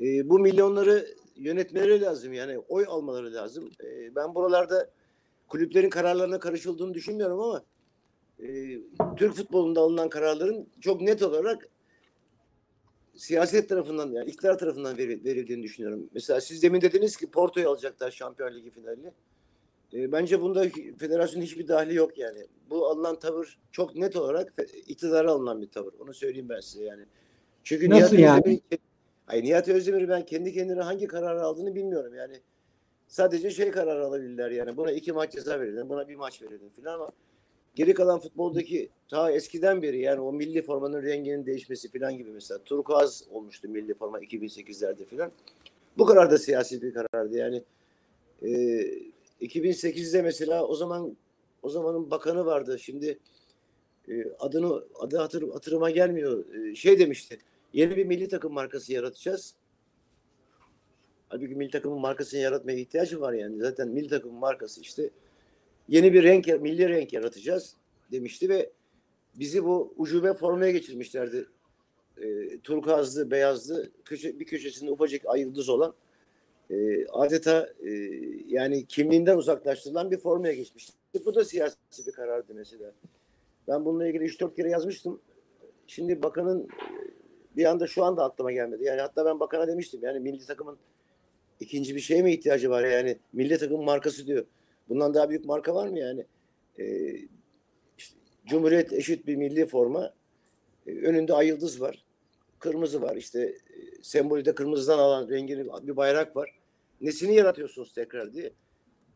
E, 0.00 0.28
bu 0.28 0.38
milyonları 0.38 1.06
yönetmeleri 1.36 2.00
lazım 2.00 2.32
yani 2.32 2.58
oy 2.58 2.84
almaları 2.88 3.34
lazım. 3.34 3.70
E, 3.84 4.14
ben 4.14 4.34
buralarda 4.34 4.90
kulüplerin 5.48 5.90
kararlarına 5.90 6.38
karışıldığını 6.38 6.94
düşünmüyorum 6.94 7.40
ama 7.40 7.64
e, 8.42 8.78
Türk 9.16 9.34
futbolunda 9.34 9.80
alınan 9.80 10.08
kararların 10.08 10.68
çok 10.80 11.00
net 11.00 11.22
olarak 11.22 11.68
siyaset 13.16 13.68
tarafından 13.68 14.12
yani 14.12 14.30
iktidar 14.30 14.58
tarafından 14.58 14.98
veri- 14.98 15.24
verildiğini 15.24 15.62
düşünüyorum. 15.62 16.10
Mesela 16.14 16.40
siz 16.40 16.62
demin 16.62 16.80
dediniz 16.80 17.16
ki 17.16 17.30
Porto'yu 17.30 17.68
alacaklar 17.68 18.10
Şampiyon 18.10 18.54
Ligi 18.54 18.70
finalini. 18.70 19.12
E, 19.94 20.12
bence 20.12 20.40
bunda 20.40 20.66
federasyonun 20.98 21.44
hiçbir 21.44 21.68
dahli 21.68 21.94
yok 21.94 22.18
yani. 22.18 22.46
Bu 22.70 22.86
alınan 22.86 23.18
tavır 23.18 23.58
çok 23.72 23.96
net 23.96 24.16
olarak 24.16 24.52
iktidara 24.86 25.30
alınan 25.30 25.62
bir 25.62 25.68
tavır. 25.68 25.94
Onu 26.00 26.14
söyleyeyim 26.14 26.48
ben 26.48 26.60
size 26.60 26.84
yani. 26.84 27.04
Çünkü 27.64 27.90
Nasıl 27.90 28.16
Nihat 28.16 28.18
yani? 28.18 28.38
Özdemir, 28.38 28.60
Hayır, 29.26 29.44
Nihat 29.44 29.68
Özdemir 29.68 30.08
ben 30.08 30.24
kendi 30.26 30.52
kendine 30.52 30.80
hangi 30.80 31.06
kararı 31.06 31.42
aldığını 31.42 31.74
bilmiyorum 31.74 32.14
yani. 32.14 32.40
Sadece 33.08 33.50
şey 33.50 33.70
kararı 33.70 34.04
alabilirler 34.04 34.50
yani. 34.50 34.76
Buna 34.76 34.92
iki 34.92 35.12
maç 35.12 35.32
ceza 35.32 35.60
verelim, 35.60 35.88
buna 35.88 36.08
bir 36.08 36.16
maç 36.16 36.42
verelim 36.42 36.70
filan 36.76 36.94
ama 36.94 37.08
geri 37.74 37.94
kalan 37.94 38.20
futboldaki 38.20 38.90
ta 39.08 39.30
eskiden 39.30 39.82
beri 39.82 40.00
yani 40.00 40.20
o 40.20 40.32
milli 40.32 40.62
formanın 40.62 41.02
renginin 41.02 41.46
değişmesi 41.46 41.90
filan 41.90 42.16
gibi 42.16 42.30
mesela 42.30 42.58
turkuaz 42.64 43.24
olmuştu 43.30 43.68
milli 43.68 43.94
forma 43.94 44.20
2008'lerde 44.20 45.04
filan. 45.04 45.32
Bu 45.98 46.06
kadar 46.06 46.30
da 46.30 46.38
siyasi 46.38 46.82
bir 46.82 46.94
karardı 46.94 47.36
yani. 47.36 47.62
E, 48.42 48.50
2008'de 49.40 50.22
mesela 50.22 50.66
o 50.66 50.74
zaman 50.74 51.16
o 51.62 51.68
zamanın 51.68 52.10
bakanı 52.10 52.46
vardı. 52.46 52.78
Şimdi 52.78 53.18
e, 54.08 54.24
adını 54.38 54.84
adı 54.94 55.16
hatır, 55.16 55.52
hatırıma 55.52 55.90
gelmiyor. 55.90 56.54
E, 56.54 56.74
şey 56.74 56.98
demişti. 56.98 57.38
Yeni 57.72 57.96
bir 57.96 58.06
milli 58.06 58.28
takım 58.28 58.52
markası 58.52 58.92
yaratacağız. 58.92 59.54
Halbuki 61.28 61.54
milli 61.54 61.70
takımın 61.70 62.00
markasını 62.00 62.40
yaratmaya 62.40 62.78
ihtiyacı 62.78 63.20
var 63.20 63.32
yani. 63.32 63.60
Zaten 63.60 63.88
milli 63.88 64.08
takımın 64.08 64.38
markası 64.38 64.80
işte 64.80 65.10
yeni 65.88 66.12
bir 66.12 66.22
renk, 66.22 66.46
milli 66.46 66.88
renk 66.88 67.12
yaratacağız 67.12 67.76
demişti 68.12 68.48
ve 68.48 68.70
bizi 69.34 69.64
bu 69.64 69.94
ucube 69.96 70.34
formaya 70.34 70.72
geçirmişlerdi. 70.72 71.46
E, 72.22 72.58
turkuazlı, 72.60 73.30
beyazlı, 73.30 73.90
köşe, 74.04 74.40
bir 74.40 74.44
köşesinde 74.44 74.90
ufacık 74.90 75.22
ay 75.26 75.40
yıldız 75.40 75.68
olan 75.68 75.94
e, 76.70 77.06
adeta 77.06 77.68
e, 77.86 77.90
yani 78.46 78.86
kimliğinden 78.86 79.36
uzaklaştırılan 79.36 80.10
bir 80.10 80.18
formaya 80.18 80.54
geçmişti. 80.54 80.92
Bu 81.24 81.34
da 81.34 81.44
siyasi 81.44 81.76
bir 82.06 82.12
karardı 82.12 82.52
mesela. 82.54 82.92
Ben 83.68 83.84
bununla 83.84 84.08
ilgili 84.08 84.24
3-4 84.24 84.56
kere 84.56 84.70
yazmıştım. 84.70 85.20
Şimdi 85.86 86.22
bakanın 86.22 86.64
e, 86.64 86.66
bir 87.56 87.64
anda 87.64 87.86
şu 87.86 88.04
anda 88.04 88.24
aklıma 88.24 88.52
gelmedi. 88.52 88.84
Yani 88.84 89.00
hatta 89.00 89.24
ben 89.24 89.40
bakana 89.40 89.68
demiştim 89.68 90.00
yani 90.02 90.20
milli 90.20 90.46
takımın 90.46 90.78
ikinci 91.60 91.96
bir 91.96 92.00
şeye 92.00 92.22
mi 92.22 92.32
ihtiyacı 92.32 92.70
var 92.70 92.84
yani 92.84 93.18
milli 93.32 93.58
takım 93.58 93.84
markası 93.84 94.26
diyor. 94.26 94.46
Bundan 94.88 95.14
daha 95.14 95.30
büyük 95.30 95.44
marka 95.44 95.74
var 95.74 95.88
mı 95.88 95.98
yani? 95.98 96.26
Ee, 96.78 97.16
işte 97.98 98.16
Cumhuriyet 98.46 98.92
eşit 98.92 99.26
bir 99.26 99.36
milli 99.36 99.66
forma. 99.66 100.14
Ee, 100.86 100.90
önünde 100.90 101.34
ay 101.34 101.46
yıldız 101.46 101.80
var. 101.80 102.04
Kırmızı 102.58 103.02
var. 103.02 103.16
İşte 103.16 103.40
e, 103.40 103.54
sembolü 104.02 104.44
de 104.44 104.54
kırmızıdan 104.54 104.98
alan 104.98 105.28
rengini 105.28 105.66
bir 105.82 105.96
bayrak 105.96 106.36
var. 106.36 106.59
Nesini 107.00 107.34
yaratıyorsunuz 107.34 107.92
tekrar 107.92 108.32
diye. 108.32 108.52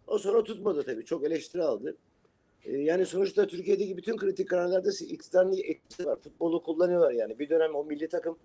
O 0.06 0.18
sonra 0.18 0.44
tutmadı 0.44 0.82
tabii. 0.82 1.04
Çok 1.04 1.24
eleştiri 1.24 1.62
aldı. 1.62 1.96
Ee, 2.64 2.78
yani 2.78 3.06
sonuçta 3.06 3.46
Türkiye'deki 3.46 3.96
bütün 3.96 4.16
kritik 4.16 4.48
kararlarda 4.48 4.90
iktidarın 5.00 5.52
etkisi 5.52 6.06
var. 6.06 6.18
Futbolu 6.20 6.62
kullanıyorlar 6.62 7.12
yani. 7.12 7.38
Bir 7.38 7.48
dönem 7.48 7.74
o 7.74 7.84
milli 7.84 8.08
takım 8.08 8.38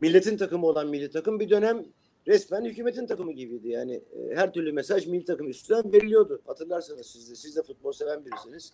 milletin 0.00 0.36
takımı 0.36 0.66
olan 0.66 0.88
milli 0.88 1.10
takım 1.10 1.40
bir 1.40 1.50
dönem 1.50 1.84
resmen 2.26 2.64
hükümetin 2.64 3.06
takımı 3.06 3.32
gibiydi. 3.32 3.68
Yani 3.68 3.94
e, 3.94 4.34
her 4.34 4.52
türlü 4.52 4.72
mesaj 4.72 5.06
milli 5.06 5.24
takım 5.24 5.48
üstünden 5.48 5.92
veriliyordu. 5.92 6.40
Hatırlarsanız 6.46 7.06
siz 7.06 7.30
de, 7.30 7.34
siz 7.34 7.56
de 7.56 7.62
futbol 7.62 7.92
seven 7.92 8.24
birisiniz. 8.24 8.72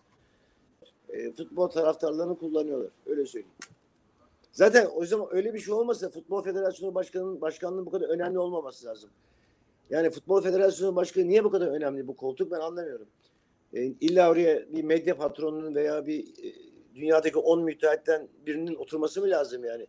E, 1.09 1.33
futbol 1.33 1.69
taraftarlarını 1.69 2.39
kullanıyorlar. 2.39 2.91
Öyle 3.07 3.27
söyleyeyim. 3.27 3.55
Zaten 4.53 4.89
o 4.95 5.07
zaman 5.07 5.29
öyle 5.31 5.55
bir 5.55 5.59
şey 5.59 5.75
olmasa 5.75 6.09
Futbol 6.09 6.43
Federasyonu 6.43 6.95
Başkanı'nın 6.95 7.41
başkanlığının 7.41 7.87
bu 7.87 7.91
kadar 7.91 8.09
önemli 8.09 8.39
olmaması 8.39 8.87
lazım. 8.87 9.11
Yani 9.91 10.11
Futbol 10.11 10.43
Federasyonu 10.43 10.97
Başkanı 10.97 11.29
niye 11.29 11.45
bu 11.45 11.51
kadar 11.51 11.67
önemli 11.67 12.07
bu 12.07 12.17
koltuk 12.17 12.51
ben 12.51 12.61
anlamıyorum. 12.61 13.07
E, 13.75 13.83
illa 13.83 14.31
oraya 14.31 14.73
bir 14.73 14.85
medya 14.85 15.17
patronunun 15.17 15.75
veya 15.75 16.07
bir 16.07 16.21
e, 16.21 16.55
dünyadaki 16.95 17.39
10 17.39 17.63
müteahhitten 17.63 18.29
birinin 18.47 18.75
oturması 18.75 19.21
mı 19.21 19.31
lazım 19.31 19.65
yani? 19.65 19.87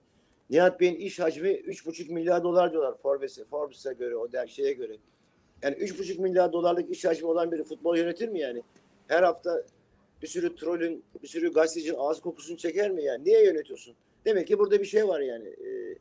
Nihat 0.49 0.79
Bey'in 0.79 0.95
iş 0.95 1.19
hacmi 1.19 1.49
3,5 1.49 2.13
milyar 2.13 2.43
dolar 2.43 2.71
diyorlar 2.71 2.97
Forbes'e, 2.97 3.43
Forbes'e 3.43 3.93
göre, 3.93 4.15
o 4.15 4.31
der 4.31 4.47
şeye 4.47 4.73
göre. 4.73 4.97
Yani 5.63 5.75
3,5 5.75 6.21
milyar 6.21 6.53
dolarlık 6.53 6.91
iş 6.91 7.05
hacmi 7.05 7.27
olan 7.27 7.51
biri 7.51 7.63
futbol 7.63 7.97
yönetir 7.97 8.29
mi 8.29 8.39
yani? 8.39 8.63
Her 9.07 9.23
hafta 9.23 9.63
bir 10.21 10.27
sürü 10.27 10.55
trolün, 10.55 11.03
bir 11.23 11.27
sürü 11.27 11.53
gazetecinin 11.53 11.97
ağız 11.97 12.21
kokusunu 12.21 12.57
çeker 12.57 12.91
mi 12.91 13.03
yani? 13.03 13.25
Niye 13.25 13.43
yönetiyorsun? 13.45 13.95
Demek 14.25 14.47
ki 14.47 14.59
burada 14.59 14.79
bir 14.79 14.85
şey 14.85 15.07
var 15.07 15.19
yani. 15.19 15.47
Ee, 15.47 15.97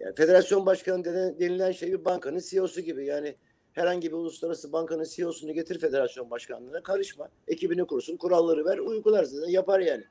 yani 0.00 0.14
federasyon 0.14 0.66
başkanı 0.66 1.04
denilen 1.40 1.72
şey 1.72 1.92
bir 1.92 2.04
bankanın 2.04 2.40
CEO'su 2.50 2.80
gibi. 2.80 3.06
Yani 3.06 3.34
herhangi 3.72 4.08
bir 4.08 4.16
uluslararası 4.16 4.72
bankanın 4.72 5.06
CEO'sunu 5.14 5.52
getir 5.52 5.78
federasyon 5.78 6.30
başkanlığına 6.30 6.82
karışma. 6.82 7.28
Ekibini 7.48 7.84
kursun, 7.86 8.16
kuralları 8.16 8.64
ver, 8.64 8.78
uygular 8.78 9.24
zaten 9.24 9.48
yapar 9.48 9.80
yani. 9.80 10.04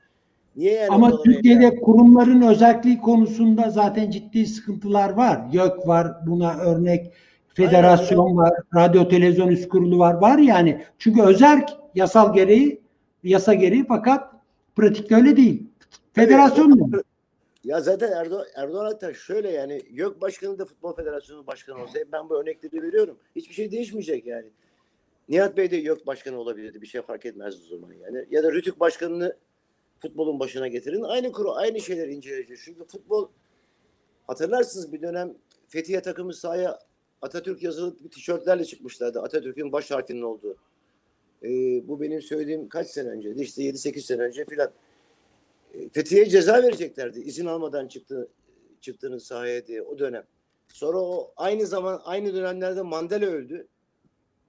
Niye 0.56 0.72
yani 0.72 0.90
Ama 0.90 1.22
Türkiye'de 1.22 1.64
yani? 1.64 1.80
kurumların 1.80 2.42
özelliği 2.42 3.00
konusunda 3.00 3.70
zaten 3.70 4.10
ciddi 4.10 4.46
sıkıntılar 4.46 5.10
var. 5.10 5.40
YÖK 5.52 5.88
var 5.88 6.26
buna 6.26 6.58
örnek. 6.58 7.12
Federasyon 7.54 8.24
Aynen, 8.26 8.36
var, 8.36 8.52
radyo 8.74 9.08
televizyon 9.08 9.48
üst 9.48 9.68
kurulu 9.68 9.98
var. 9.98 10.14
Var 10.14 10.38
yani. 10.38 10.84
Çünkü 10.98 11.22
özerk 11.22 11.70
yasal 11.94 12.34
gereği, 12.34 12.80
yasa 13.24 13.54
gereği 13.54 13.84
fakat 13.88 14.32
pratikte 14.76 15.14
öyle 15.14 15.36
değil. 15.36 15.66
Federasyon 16.12 16.70
mu? 16.70 16.90
Ya 17.66 17.80
zaten 17.80 18.12
Erdoğan, 18.12 18.46
Erdoğan 18.54 18.84
hatta 18.84 19.14
şöyle 19.14 19.50
yani 19.50 19.82
YÖK 19.90 20.20
Başkanı 20.20 20.58
da 20.58 20.64
Futbol 20.64 20.96
Federasyonu 20.96 21.46
Başkanı 21.46 21.82
olsa 21.82 21.98
ben 22.12 22.28
bu 22.28 22.40
örnekleri 22.40 22.82
veriyorum. 22.82 23.18
Hiçbir 23.36 23.54
şey 23.54 23.70
değişmeyecek 23.70 24.26
yani. 24.26 24.46
Nihat 25.28 25.56
Bey 25.56 25.70
de 25.70 25.76
YÖK 25.76 26.06
Başkanı 26.06 26.38
olabilirdi. 26.38 26.82
Bir 26.82 26.86
şey 26.86 27.02
fark 27.02 27.26
etmez 27.26 27.64
o 27.64 27.76
zaman 27.76 27.92
yani. 27.92 28.26
Ya 28.30 28.42
da 28.42 28.52
Rütük 28.52 28.80
Başkanı'nı 28.80 29.36
futbolun 29.98 30.40
başına 30.40 30.68
getirin. 30.68 31.02
Aynı 31.02 31.32
kuru, 31.32 31.52
aynı 31.52 31.80
şeyler 31.80 32.08
inceleyeceğiz. 32.08 32.62
Çünkü 32.64 32.84
futbol 32.84 33.28
hatırlarsınız 34.26 34.92
bir 34.92 35.02
dönem 35.02 35.34
Fethiye 35.68 36.02
takımı 36.02 36.34
sahaya 36.34 36.78
Atatürk 37.22 37.62
yazılı 37.62 38.04
bir 38.04 38.10
tişörtlerle 38.10 38.64
çıkmışlardı. 38.64 39.22
Atatürk'ün 39.22 39.72
baş 39.72 39.90
harfinin 39.90 40.22
olduğu. 40.22 40.56
Ee, 41.42 41.48
bu 41.88 42.00
benim 42.00 42.22
söylediğim 42.22 42.68
kaç 42.68 42.86
sene 42.86 43.08
önceydi? 43.08 43.42
İşte 43.42 43.62
7-8 43.62 44.00
sene 44.00 44.22
önce 44.22 44.44
filan. 44.44 44.70
E, 45.76 45.88
Fethiye'ye 45.88 46.28
ceza 46.28 46.62
vereceklerdi. 46.62 47.20
İzin 47.20 47.46
almadan 47.46 47.88
çıktı 47.88 48.28
çıktığınız 48.80 49.26
sahaya 49.26 49.66
diye 49.66 49.82
o 49.82 49.98
dönem. 49.98 50.24
Sonra 50.68 50.98
o 50.98 51.32
aynı 51.36 51.66
zaman 51.66 52.00
aynı 52.04 52.34
dönemlerde 52.34 52.82
Mandela 52.82 53.26
öldü. 53.26 53.68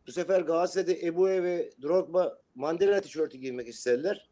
Bu 0.08 0.12
sefer 0.12 0.42
Galatasaray'da 0.42 1.08
Ebu'ye 1.08 1.44
ve 1.44 1.72
Drogba 1.82 2.40
Mandela 2.56 3.02
tişörtü 3.02 3.38
giymek 3.38 3.68
istediler. 3.68 4.30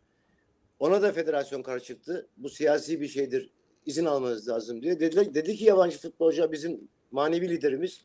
Ona 0.80 1.02
da 1.02 1.12
federasyon 1.12 1.62
karşı 1.62 1.86
çıktı. 1.86 2.28
Bu 2.38 2.50
siyasi 2.50 3.02
bir 3.02 3.08
şeydir. 3.08 3.50
İzin 3.86 4.06
almanız 4.06 4.50
lazım 4.50 4.82
diye. 4.82 5.00
Dedi, 5.00 5.34
dedi 5.36 5.56
ki 5.56 5.66
yabancı 5.66 5.98
futbolcu 5.98 6.52
bizim 6.52 6.88
manevi 7.12 7.50
liderimiz. 7.50 8.02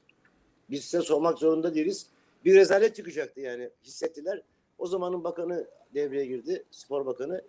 Biz 0.71 0.85
size 0.85 1.03
sormak 1.03 1.39
zorunda 1.39 1.75
değiliz. 1.75 2.07
Bir 2.45 2.55
rezalet 2.55 2.97
çıkacaktı 2.97 3.41
yani 3.41 3.71
hissettiler. 3.85 4.43
O 4.79 4.87
zamanın 4.87 5.25
bakanı 5.25 5.67
devreye 5.95 6.27
girdi. 6.27 6.65
Spor 6.71 7.07
bakanı. 7.07 7.43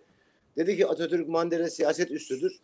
Dedi 0.56 0.76
ki 0.76 0.86
Atatürk 0.86 1.28
Mandela 1.28 1.70
siyaset 1.70 2.10
üstüdür. 2.10 2.60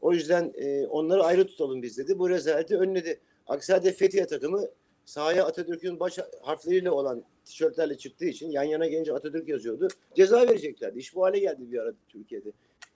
O 0.00 0.12
yüzden 0.12 0.52
e, 0.54 0.86
onları 0.86 1.22
ayrı 1.24 1.46
tutalım 1.46 1.82
biz 1.82 1.98
dedi. 1.98 2.18
Bu 2.18 2.30
rezaleti 2.30 2.78
önledi. 2.78 3.20
Aksi 3.46 3.72
halde 3.72 3.92
Fethiye 3.92 4.26
takımı 4.26 4.68
sahaya 5.04 5.46
Atatürk'ün 5.46 6.00
baş 6.00 6.18
harfleriyle 6.42 6.90
olan 6.90 7.24
tişörtlerle 7.44 7.98
çıktığı 7.98 8.24
için 8.24 8.50
yan 8.50 8.62
yana 8.62 8.86
gelince 8.86 9.12
Atatürk 9.12 9.48
yazıyordu. 9.48 9.88
Ceza 10.14 10.40
vereceklerdi. 10.48 10.98
İş 10.98 11.14
bu 11.14 11.24
hale 11.24 11.38
geldi 11.38 11.72
bir 11.72 11.78
ara 11.78 11.92
Türkiye'de. 12.08 12.52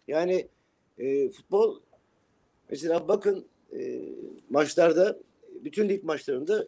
Yani 0.08 0.48
e, 0.98 1.30
futbol 1.30 1.80
mesela 2.70 3.08
bakın 3.08 3.46
e, 3.78 4.00
maçlarda 4.50 5.18
bütün 5.64 5.88
lig 5.88 6.04
maçlarında 6.04 6.66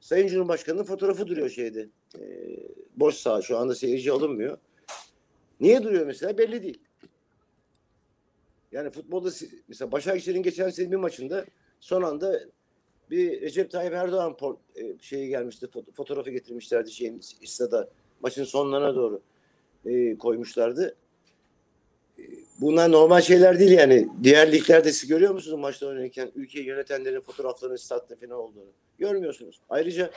Sayın 0.00 0.28
Cumhurbaşkanı'nın 0.28 0.84
fotoğrafı 0.84 1.26
duruyor 1.26 1.48
şeyde. 1.48 1.88
E, 2.18 2.22
boş 2.96 3.14
saha 3.14 3.42
şu 3.42 3.58
anda 3.58 3.74
seyirci 3.74 4.12
alınmıyor. 4.12 4.58
Niye 5.62 5.82
duruyor 5.82 6.06
mesela 6.06 6.38
belli 6.38 6.62
değil. 6.62 6.78
Yani 8.72 8.90
futbolda 8.90 9.30
mesela 9.68 9.92
Başakşehir'in 9.92 10.42
geçen 10.42 10.70
sene 10.70 10.90
bir 10.90 10.96
maçında 10.96 11.44
son 11.80 12.02
anda 12.02 12.40
bir 13.10 13.40
Recep 13.40 13.70
Tayyip 13.70 13.92
Erdoğan 13.94 14.36
e, 14.76 14.98
şeyi 15.00 15.28
gelmişti. 15.28 15.66
fo- 15.66 15.92
Fotoğrafı 15.92 16.30
getirmişlerdi 16.30 16.90
şeyin 16.90 17.20
istada 17.40 17.88
maçın 18.20 18.44
sonlarına 18.44 18.94
doğru 18.94 19.22
e, 19.86 20.18
koymuşlardı. 20.18 20.96
E, 22.18 22.22
Bunlar 22.60 22.92
normal 22.92 23.20
şeyler 23.20 23.58
değil 23.58 23.70
yani. 23.72 24.08
Diğer 24.22 24.52
liglerde 24.52 24.92
siz 24.92 25.08
görüyor 25.08 25.34
musunuz 25.34 25.58
maçta 25.58 25.86
oynarken 25.86 26.32
ülkeyi 26.34 26.66
yönetenlerin 26.66 27.20
fotoğraflarının 27.20 27.76
statta 27.76 28.16
falan 28.16 28.32
olduğunu? 28.38 28.70
Görmüyorsunuz. 28.98 29.60
Ayrıca 29.70 30.10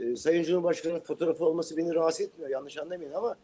e, 0.00 0.16
Sayın 0.16 0.42
Cumhurbaşkanı'nın 0.42 1.00
fotoğrafı 1.00 1.44
olması 1.44 1.76
beni 1.76 1.94
rahatsız 1.94 2.26
etmiyor. 2.26 2.50
Yanlış 2.50 2.78
anlamayın 2.78 3.12
ama 3.12 3.36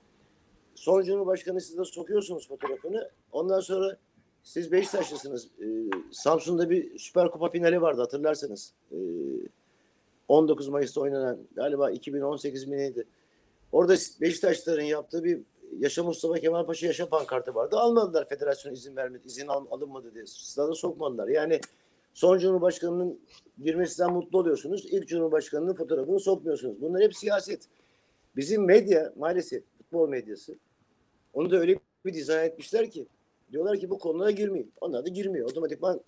son 0.83 1.03
Cumhurbaşkanı 1.03 1.61
siz 1.61 1.89
sokuyorsunuz 1.89 2.49
fotoğrafını. 2.49 3.11
Ondan 3.33 3.61
sonra 3.61 3.97
siz 4.43 4.73
Beşiktaşlısınız. 4.73 5.49
Ee, 5.61 5.65
Samsun'da 6.11 6.71
bir 6.71 6.99
Süper 6.99 7.31
Kupa 7.31 7.49
finali 7.49 7.83
vardı 7.83 8.01
hatırlarsanız. 8.01 8.73
Ee, 8.93 8.97
19 10.29 10.69
Mayıs'ta 10.69 11.01
oynanan 11.01 11.39
galiba 11.55 11.91
2018 11.91 12.67
mi 12.67 12.77
neydi? 12.77 13.07
Orada 13.73 13.93
Beşiktaşların 14.21 14.85
yaptığı 14.85 15.25
bir 15.25 15.41
Yaşa 15.79 16.03
Mustafa 16.03 16.35
Kemal 16.35 16.67
Paşa 16.67 16.87
yaşa 16.87 17.09
pankartı 17.09 17.55
vardı. 17.55 17.77
Almadılar 17.77 18.29
federasyon 18.29 18.73
izin 18.73 18.97
vermedi. 18.97 19.27
izin 19.27 19.47
al, 19.47 19.67
alınmadı 19.71 20.15
diye. 20.15 20.27
Stada 20.27 20.75
sokmadılar. 20.75 21.29
Yani 21.29 21.61
son 22.15 22.39
Cumhurbaşkanı'nın 22.39 23.21
girmesinden 23.62 24.12
mutlu 24.12 24.39
oluyorsunuz. 24.39 24.87
İlk 24.91 25.09
Cumhurbaşkanı'nın 25.09 25.75
fotoğrafını 25.75 26.21
sokmuyorsunuz. 26.21 26.81
Bunlar 26.81 27.03
hep 27.03 27.17
siyaset. 27.17 27.69
Bizim 28.37 28.65
medya 28.65 29.12
maalesef 29.17 29.62
futbol 29.79 30.09
medyası 30.09 30.57
onu 31.33 31.51
da 31.51 31.57
öyle 31.57 31.77
bir 32.05 32.15
dizayn 32.15 32.47
etmişler 32.47 32.91
ki 32.91 33.07
diyorlar 33.53 33.79
ki 33.79 33.91
bu 33.91 33.99
konulara 33.99 34.31
girmeyin. 34.31 34.73
Onlar 34.81 35.05
da 35.05 35.09
girmiyor. 35.09 35.51
Otomatikman 35.51 36.01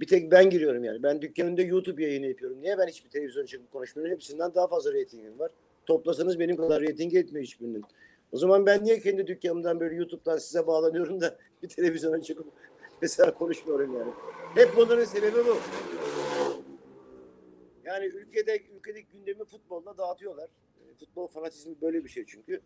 bir 0.00 0.06
tek 0.06 0.30
ben 0.30 0.50
giriyorum 0.50 0.84
yani. 0.84 1.02
Ben 1.02 1.22
dükkanımda 1.22 1.62
YouTube 1.62 2.02
yayını 2.02 2.26
yapıyorum. 2.26 2.62
Niye 2.62 2.78
ben 2.78 2.86
hiçbir 2.86 3.10
televizyon 3.10 3.46
çıkıp 3.46 3.72
konuşmuyorum? 3.72 4.14
Hepsinden 4.14 4.54
daha 4.54 4.66
fazla 4.66 4.92
reytingim 4.92 5.38
var. 5.38 5.50
Toplasanız 5.86 6.38
benim 6.38 6.56
kadar 6.56 6.82
reyting 6.82 7.14
etmiyor 7.14 7.46
hiçbirinin. 7.46 7.84
O 8.32 8.38
zaman 8.38 8.66
ben 8.66 8.84
niye 8.84 9.00
kendi 9.00 9.26
dükkanımdan 9.26 9.80
böyle 9.80 9.94
YouTube'dan 9.94 10.38
size 10.38 10.66
bağlanıyorum 10.66 11.20
da 11.20 11.38
bir 11.62 11.68
televizyona 11.68 12.22
çıkıp 12.22 12.46
mesela 13.02 13.34
konuşmuyorum 13.34 13.98
yani. 13.98 14.12
Hep 14.54 14.76
bunların 14.76 15.04
sebebi 15.04 15.36
bu. 15.36 15.56
Yani 17.84 18.06
ülkede 18.06 18.62
ülkedeki 18.76 19.06
gündemi 19.12 19.44
futbolla 19.44 19.98
dağıtıyorlar. 19.98 20.48
E, 20.80 20.94
Futbol 20.94 21.26
fanatizmi 21.26 21.80
böyle 21.82 22.04
bir 22.04 22.08
şey 22.08 22.24
çünkü. 22.26 22.60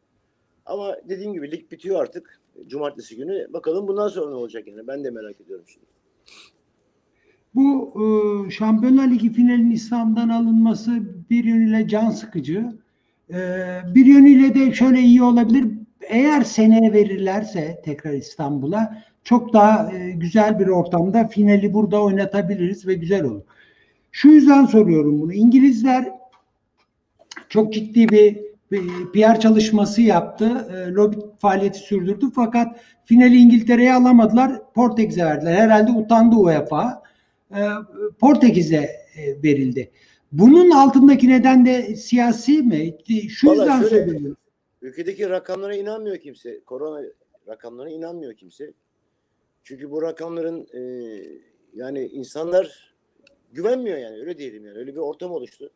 Ama 0.66 0.96
dediğim 1.08 1.32
gibi 1.32 1.50
lig 1.50 1.70
bitiyor 1.72 2.02
artık. 2.02 2.40
Cumartesi 2.66 3.16
günü. 3.16 3.52
Bakalım 3.52 3.88
bundan 3.88 4.08
sonra 4.08 4.30
ne 4.30 4.36
olacak 4.36 4.66
yani. 4.68 4.86
Ben 4.86 5.04
de 5.04 5.10
merak 5.10 5.40
ediyorum 5.40 5.64
şimdi. 5.68 5.86
Bu 7.54 7.94
e, 8.46 8.50
Şampiyonlar 8.50 9.10
Ligi 9.10 9.32
finalinin 9.32 9.70
İslam'dan 9.70 10.28
alınması 10.28 10.90
bir 11.30 11.44
yönüyle 11.44 11.88
can 11.88 12.10
sıkıcı. 12.10 12.72
E, 13.30 13.38
bir 13.94 14.06
yönüyle 14.06 14.54
de 14.54 14.74
şöyle 14.74 15.00
iyi 15.00 15.22
olabilir. 15.22 15.64
Eğer 16.00 16.42
seneye 16.42 16.92
verirlerse 16.92 17.80
tekrar 17.84 18.12
İstanbul'a 18.12 19.04
çok 19.24 19.52
daha 19.52 19.92
e, 19.92 20.10
güzel 20.10 20.58
bir 20.58 20.66
ortamda 20.66 21.28
finali 21.28 21.74
burada 21.74 22.02
oynatabiliriz 22.02 22.86
ve 22.86 22.94
güzel 22.94 23.24
olur. 23.24 23.42
Şu 24.12 24.28
yüzden 24.28 24.66
soruyorum 24.66 25.20
bunu. 25.20 25.32
İngilizler 25.32 26.08
çok 27.48 27.72
ciddi 27.72 28.08
bir 28.08 28.51
PR 29.14 29.40
çalışması 29.40 30.02
yaptı. 30.02 30.44
E, 30.76 30.90
lobi 30.92 31.16
faaliyeti 31.38 31.78
sürdürdü. 31.78 32.26
Fakat 32.34 32.80
finali 33.04 33.36
İngiltere'ye 33.36 33.94
alamadılar. 33.94 34.72
Portekiz'e 34.74 35.24
verdiler. 35.24 35.54
Herhalde 35.54 35.90
utandı 35.92 36.36
UEFA. 36.36 37.02
E, 37.54 37.60
Portekiz'e 38.20 38.90
e, 39.16 39.42
verildi. 39.42 39.90
Bunun 40.32 40.70
altındaki 40.70 41.28
neden 41.28 41.66
de 41.66 41.96
siyasi 41.96 42.62
mi? 42.62 42.94
Şu 43.28 43.46
Vallahi 43.48 43.58
yüzden 43.58 43.80
şöyle- 43.80 44.04
söylüyorum. 44.04 44.36
Ülkedeki 44.82 45.30
rakamlara 45.30 45.74
inanmıyor 45.76 46.16
kimse. 46.16 46.60
Korona 46.60 47.02
rakamlarına 47.48 47.90
inanmıyor 47.92 48.34
kimse. 48.34 48.72
Çünkü 49.64 49.90
bu 49.90 50.02
rakamların 50.02 50.66
e, 50.74 50.80
yani 51.74 52.06
insanlar 52.06 52.94
güvenmiyor 53.52 53.98
yani 53.98 54.16
öyle 54.16 54.38
diyelim 54.38 54.66
yani. 54.66 54.78
Öyle 54.78 54.92
bir 54.94 55.00
ortam 55.00 55.30
oluştu. 55.32 55.70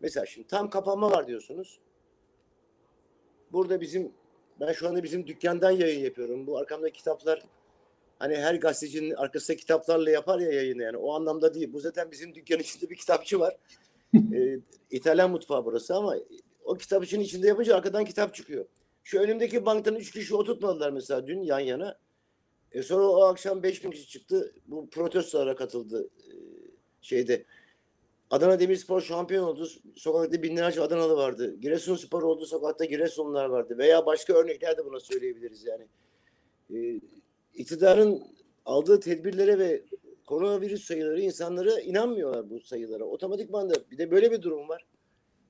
Mesela 0.00 0.26
şimdi 0.26 0.46
tam 0.48 0.70
kapanma 0.70 1.10
var 1.10 1.26
diyorsunuz. 1.26 1.78
Burada 3.54 3.80
bizim 3.80 4.12
ben 4.60 4.72
şu 4.72 4.88
anda 4.88 5.02
bizim 5.02 5.26
dükkandan 5.26 5.70
yayın 5.70 6.00
yapıyorum. 6.04 6.46
Bu 6.46 6.58
arkamda 6.58 6.90
kitaplar 6.90 7.42
hani 8.18 8.36
her 8.36 8.54
gazetecinin 8.54 9.14
arkasında 9.14 9.56
kitaplarla 9.56 10.10
yapar 10.10 10.40
ya 10.40 10.52
yayını 10.52 10.82
yani. 10.82 10.96
O 10.96 11.14
anlamda 11.14 11.54
değil. 11.54 11.72
Bu 11.72 11.80
zaten 11.80 12.10
bizim 12.10 12.34
dükkan 12.34 12.58
içinde 12.58 12.90
bir 12.90 12.96
kitapçı 12.96 13.40
var. 13.40 13.56
Ee, 14.34 14.58
İtalyan 14.90 15.30
mutfağı 15.30 15.64
burası 15.64 15.94
ama 15.94 16.16
o 16.64 16.74
kitapçının 16.74 17.22
içinde 17.22 17.48
yapınca 17.48 17.76
arkadan 17.76 18.04
kitap 18.04 18.34
çıkıyor. 18.34 18.66
Şu 19.04 19.18
önümdeki 19.18 19.66
banktan 19.66 19.96
üç 19.96 20.10
kişi 20.10 20.34
oturtmadılar 20.34 20.90
mesela 20.90 21.26
dün 21.26 21.42
yan 21.42 21.60
yana. 21.60 21.98
E 22.72 22.82
sonra 22.82 23.08
o 23.08 23.22
akşam 23.22 23.62
beş 23.62 23.84
bin 23.84 23.90
kişi 23.90 24.08
çıktı. 24.08 24.54
Bu 24.66 24.90
protestolara 24.90 25.56
katıldı 25.56 26.08
e, 26.18 26.32
şeyde. 27.02 27.44
Adana 28.30 28.60
Demirspor 28.60 29.00
şampiyon 29.00 29.44
oldu. 29.44 29.68
Sokakta 29.96 30.42
binlerce 30.42 30.80
Adanalı 30.80 31.16
vardı. 31.16 31.56
Giresunspor 31.60 32.22
oldu. 32.22 32.46
Sokakta 32.46 32.84
Giresunlular 32.84 33.44
vardı. 33.44 33.78
Veya 33.78 34.06
başka 34.06 34.32
örnekler 34.32 34.76
de 34.76 34.84
buna 34.84 35.00
söyleyebiliriz 35.00 35.64
yani. 35.64 35.86
E, 36.74 37.00
iktidarın 37.54 38.22
aldığı 38.66 39.00
tedbirlere 39.00 39.58
ve 39.58 39.82
koronavirüs 40.26 40.84
sayıları 40.84 41.20
insanlara 41.20 41.80
inanmıyorlar 41.80 42.50
bu 42.50 42.60
sayılara. 42.60 43.04
Otomatikman 43.04 43.70
da 43.70 43.74
bir 43.90 43.98
de 43.98 44.10
böyle 44.10 44.30
bir 44.32 44.42
durum 44.42 44.68
var. 44.68 44.86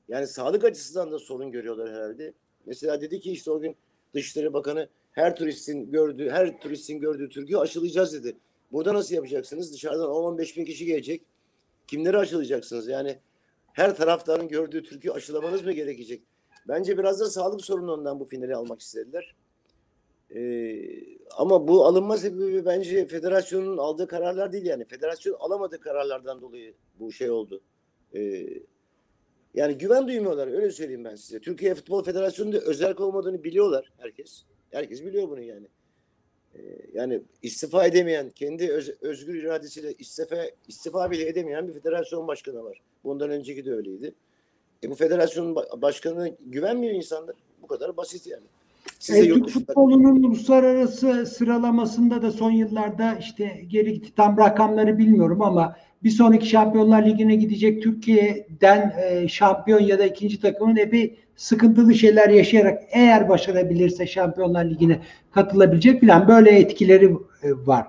Yani 0.09 0.27
sağlık 0.27 0.65
açısından 0.65 1.13
da 1.13 1.19
sorun 1.19 1.51
görüyorlar 1.53 1.91
herhalde. 1.95 2.33
Mesela 2.67 3.01
dedi 3.01 3.21
ki 3.21 3.33
işte 3.33 3.51
o 3.51 3.61
gün 3.61 3.77
Dışişleri 4.15 4.53
Bakanı 4.53 4.89
her 5.13 5.37
turistin 5.37 5.91
gördüğü, 5.91 6.31
her 6.31 6.61
turistin 6.61 7.01
gördüğü 7.01 7.29
Türkiye 7.29 7.59
aşılayacağız 7.59 8.13
dedi. 8.13 8.37
Burada 8.73 8.95
nasıl 8.95 9.15
yapacaksınız? 9.15 9.73
Dışarıdan 9.73 10.07
10-15 10.07 10.57
bin 10.57 10.65
kişi 10.65 10.87
gelecek. 10.87 11.23
Kimleri 11.87 12.19
aşılayacaksınız? 12.19 12.89
Yani 12.89 13.19
her 13.73 13.97
taraftarın 13.97 14.49
gördüğü 14.49 14.83
Türkiye 14.83 15.15
aşılamanız 15.15 15.65
mı 15.65 15.73
gerekecek? 15.73 16.23
Bence 16.69 16.99
biraz 16.99 17.21
da 17.21 17.31
sağlık 17.31 17.65
sorunundan 17.65 18.21
bu 18.21 18.25
finali 18.25 18.57
almak 18.57 18.81
istediler. 18.81 19.35
Ee, 20.35 20.81
ama 21.37 21.69
bu 21.69 21.85
alınma 21.85 22.17
sebebi 22.17 22.65
bence 22.65 23.07
federasyonun 23.07 23.79
aldığı 23.79 24.07
kararlar 24.07 24.53
değil 24.53 24.67
yani. 24.67 24.85
Federasyon 24.85 25.37
alamadığı 25.41 25.81
kararlardan 25.81 26.41
dolayı 26.41 26.75
bu 26.99 27.13
şey 27.13 27.31
oldu. 27.31 27.61
Ee, 28.15 28.47
yani 29.55 29.79
güven 29.79 30.09
duymuyorlar 30.09 30.47
öyle 30.47 30.71
söyleyeyim 30.71 31.05
ben 31.05 31.15
size. 31.15 31.41
Türkiye 31.41 31.75
Futbol 31.75 32.05
Federasyonu'nda 32.05 32.59
özel 32.59 32.97
olmadığını 32.97 33.45
biliyorlar 33.45 33.93
herkes. 33.99 34.43
Herkes 34.71 35.05
biliyor 35.05 35.29
bunu 35.29 35.41
yani. 35.41 35.67
Ee, 36.55 36.61
yani 36.95 37.21
istifa 37.43 37.87
edemeyen, 37.87 38.31
kendi 38.35 38.69
öz- 38.73 38.95
özgür 39.01 39.35
iradesiyle 39.35 39.93
istifa, 39.99 40.37
istifa 40.69 41.11
bile 41.11 41.29
edemeyen 41.29 41.69
bir 41.69 41.73
federasyon 41.73 42.27
başkanı 42.29 42.65
var. 42.65 42.81
Bundan 43.05 43.31
önceki 43.31 43.65
de 43.65 43.73
öyleydi. 43.73 44.13
E 44.85 44.91
bu 44.91 44.95
federasyonun 44.95 45.55
ba- 45.55 45.83
başkanına 45.83 46.29
güvenmiyor 46.47 46.95
insanlar. 46.95 47.35
Bu 47.63 47.67
kadar 47.67 47.97
basit 47.97 48.27
yani. 48.27 48.43
Size 48.99 49.19
E, 49.19 49.29
Türk 49.29 49.49
futbolunun 49.49 50.23
uluslararası 50.23 51.27
sıralamasında 51.27 52.23
da 52.23 52.31
son 52.33 52.51
yıllarda 52.51 53.17
işte 53.21 53.63
geri 53.69 53.93
gitti 53.93 54.13
tam 54.17 54.39
rakamları 54.39 54.99
bilmiyorum 54.99 55.43
ama 55.43 55.77
bir 56.03 56.11
sonraki 56.11 56.47
Şampiyonlar 56.47 57.07
Ligi'ne 57.07 57.37
gidecek 57.37 57.83
Türkiye'den 57.83 58.95
e, 59.03 59.29
şampiyon 59.29 59.81
ya 59.81 59.99
da 59.99 60.07
ikinci 60.07 60.41
takımın 60.41 60.77
epey 60.77 61.19
sıkıntılı 61.37 61.95
şeyler 61.95 62.29
yaşayarak 62.29 62.83
eğer 62.91 63.29
başarabilirse 63.29 64.07
Şampiyonlar 64.07 64.65
Ligi'ne 64.65 65.03
katılabilecek 65.33 66.01
falan 66.01 66.29
böyle 66.29 66.51
etkileri 66.51 67.05
e, 67.43 67.53
var. 67.53 67.87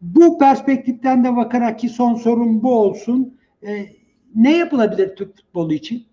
Bu 0.00 0.38
perspektiften 0.38 1.24
de 1.24 1.36
bakarak 1.36 1.78
ki 1.78 1.88
son 1.88 2.14
sorun 2.14 2.62
bu 2.62 2.80
olsun. 2.80 3.38
E, 3.66 3.86
ne 4.34 4.56
yapılabilir 4.56 5.16
Türk 5.16 5.36
futbolu 5.36 5.72
için? 5.72 6.06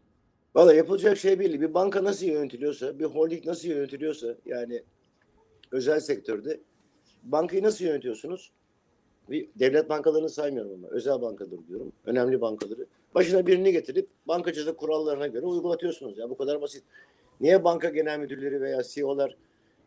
Valla 0.55 0.73
yapılacak 0.73 1.17
şey 1.17 1.39
belli. 1.39 1.61
Bir 1.61 1.73
banka 1.73 2.03
nasıl 2.03 2.25
yönetiliyorsa, 2.25 2.99
bir 2.99 3.05
holding 3.05 3.45
nasıl 3.45 3.67
yönetiliyorsa 3.67 4.27
yani 4.45 4.81
özel 5.71 5.99
sektörde 5.99 6.59
bankayı 7.23 7.63
nasıl 7.63 7.85
yönetiyorsunuz? 7.85 8.51
Devlet 9.29 9.89
bankalarını 9.89 10.29
saymıyorum 10.29 10.71
ama 10.73 10.87
özel 10.87 11.21
bankaları 11.21 11.67
diyorum. 11.67 11.91
Önemli 12.05 12.41
bankaları. 12.41 12.85
Başına 13.15 13.47
birini 13.47 13.71
getirip 13.71 14.07
bankacılık 14.27 14.77
kurallarına 14.77 15.27
göre 15.27 15.45
uygulatıyorsunuz. 15.45 16.17
Ya 16.17 16.29
bu 16.29 16.37
kadar 16.37 16.61
basit. 16.61 16.83
Niye 17.41 17.63
banka 17.63 17.89
genel 17.89 18.19
müdürleri 18.19 18.61
veya 18.61 18.83
CEO'lar 18.83 19.35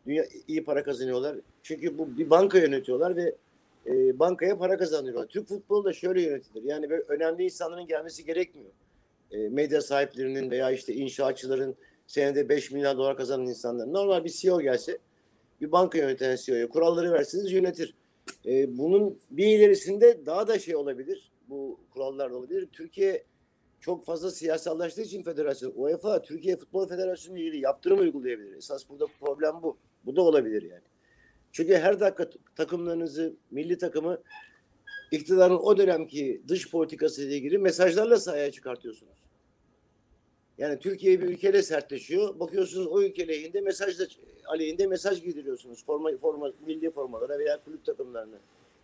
dünya 0.05 0.25
iyi 0.47 0.63
para 0.63 0.83
kazanıyorlar? 0.83 1.37
Çünkü 1.63 1.97
bu 1.97 2.17
bir 2.17 2.29
banka 2.29 2.59
yönetiyorlar 2.59 3.15
ve 3.15 3.35
e, 3.85 4.19
bankaya 4.19 4.57
para 4.57 4.77
kazanıyorlar. 4.77 5.27
Türk 5.27 5.47
futbolu 5.47 5.85
da 5.85 5.93
şöyle 5.93 6.21
yönetilir. 6.21 6.63
Yani 6.63 6.89
böyle 6.89 7.03
önemli 7.07 7.43
insanların 7.43 7.87
gelmesi 7.87 8.25
gerekmiyor 8.25 8.71
e, 9.31 9.37
medya 9.37 9.81
sahiplerinin 9.81 10.51
veya 10.51 10.71
işte 10.71 10.93
inşaatçıların 10.93 11.75
senede 12.07 12.49
5 12.49 12.71
milyar 12.71 12.97
dolar 12.97 13.17
kazanan 13.17 13.45
insanlar. 13.45 13.93
Normal 13.93 14.23
bir 14.23 14.29
CEO 14.29 14.61
gelse 14.61 14.97
bir 15.61 15.71
banka 15.71 15.97
yöneten 15.97 16.35
CEO'ya 16.35 16.69
kuralları 16.69 17.11
verseniz 17.11 17.51
yönetir. 17.51 17.93
E, 18.45 18.77
bunun 18.77 19.19
bir 19.31 19.47
ilerisinde 19.47 20.25
daha 20.25 20.47
da 20.47 20.59
şey 20.59 20.75
olabilir. 20.75 21.31
Bu 21.49 21.79
kurallar 21.93 22.29
olabilir. 22.29 22.67
Türkiye 22.71 23.23
çok 23.79 24.05
fazla 24.05 24.31
siyasallaştığı 24.31 25.01
için 25.01 25.23
federasyon, 25.23 25.73
UEFA, 25.75 26.21
Türkiye 26.21 26.57
Futbol 26.57 26.87
Federasyonu 26.87 27.37
ile 27.37 27.47
ilgili 27.47 27.63
yaptırım 27.63 27.99
uygulayabilir. 27.99 28.55
Esas 28.55 28.89
burada 28.89 29.07
problem 29.19 29.63
bu. 29.63 29.77
Bu 30.05 30.15
da 30.15 30.21
olabilir 30.21 30.61
yani. 30.61 30.83
Çünkü 31.51 31.75
her 31.75 31.99
dakika 31.99 32.29
takımlarınızı, 32.55 33.35
milli 33.51 33.77
takımı 33.77 34.21
iktidarın 35.11 35.57
o 35.57 35.77
dönemki 35.77 36.41
dış 36.47 36.71
politikası 36.71 37.23
ile 37.23 37.35
ilgili 37.35 37.57
mesajlarla 37.57 38.17
sahaya 38.17 38.51
çıkartıyorsunuz. 38.51 39.20
Yani 40.61 40.79
Türkiye 40.79 41.21
bir 41.21 41.27
ülkeyle 41.27 41.63
sertleşiyor. 41.63 42.39
Bakıyorsunuz 42.39 42.87
o 42.87 43.01
ülke 43.01 43.27
lehinde 43.27 43.61
mesajla 43.61 44.05
aleyhinde 44.45 44.87
mesaj 44.87 45.23
giydiriyorsunuz. 45.23 45.85
Forma, 45.85 46.17
forma, 46.21 46.51
milli 46.65 46.91
formalara 46.91 47.39
veya 47.39 47.59
kulüp 47.65 47.85
takımlarına. 47.85 48.35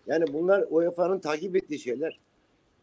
Yani 0.07 0.25
bunlar 0.33 0.65
UEFA'nın 0.69 1.19
takip 1.19 1.55
ettiği 1.55 1.79
şeyler. 1.79 2.19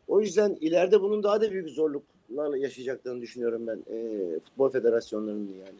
O 0.09 0.21
yüzden 0.21 0.57
ileride 0.61 1.01
bunun 1.01 1.23
daha 1.23 1.41
da 1.41 1.51
büyük 1.51 1.71
zorluklarla 1.71 2.57
yaşayacaklarını 2.57 3.23
düşünüyorum 3.23 3.67
ben 3.67 3.79
e, 3.95 4.41
futbol 4.41 4.69
federasyonlarının 4.69 5.53
yani. 5.67 5.79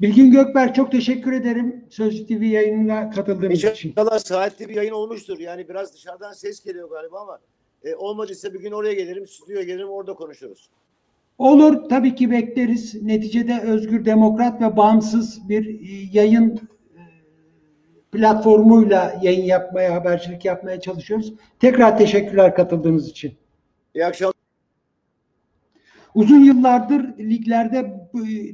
Bilgin 0.00 0.32
Gökberk 0.32 0.74
çok 0.74 0.92
teşekkür 0.92 1.32
ederim 1.32 1.84
Sözcü 1.90 2.26
TV 2.26 2.42
yayınına 2.42 3.10
katıldığınız 3.10 3.64
için. 3.64 3.88
İnşallah 3.88 4.18
saatli 4.18 4.68
bir 4.68 4.74
yayın 4.74 4.92
olmuştur. 4.92 5.38
Yani 5.38 5.68
biraz 5.68 5.94
dışarıdan 5.94 6.32
ses 6.32 6.64
geliyor 6.64 6.90
galiba 6.90 7.20
ama 7.20 7.40
e, 7.84 7.94
olmadıysa 7.94 8.54
bir 8.54 8.60
gün 8.60 8.72
oraya 8.72 8.94
gelirim, 8.94 9.26
stüdyoya 9.26 9.62
gelirim 9.62 9.88
orada 9.88 10.14
konuşuruz. 10.14 10.70
Olur 11.38 11.88
tabii 11.88 12.14
ki 12.14 12.30
bekleriz. 12.30 13.02
Neticede 13.02 13.60
özgür, 13.60 14.04
demokrat 14.04 14.60
ve 14.60 14.76
bağımsız 14.76 15.48
bir 15.48 15.66
e, 15.66 16.08
yayın 16.12 16.56
e, 16.96 17.02
platformuyla 18.12 19.14
yayın 19.22 19.44
yapmaya, 19.44 19.94
habercilik 19.94 20.44
yapmaya 20.44 20.80
çalışıyoruz. 20.80 21.34
Tekrar 21.60 21.98
teşekkürler 21.98 22.54
katıldığınız 22.54 23.08
için. 23.08 23.32
İyi 23.94 24.06
akşamlar. 24.06 24.33
Uzun 26.14 26.44
yıllardır 26.44 27.18
liglerde, 27.18 28.08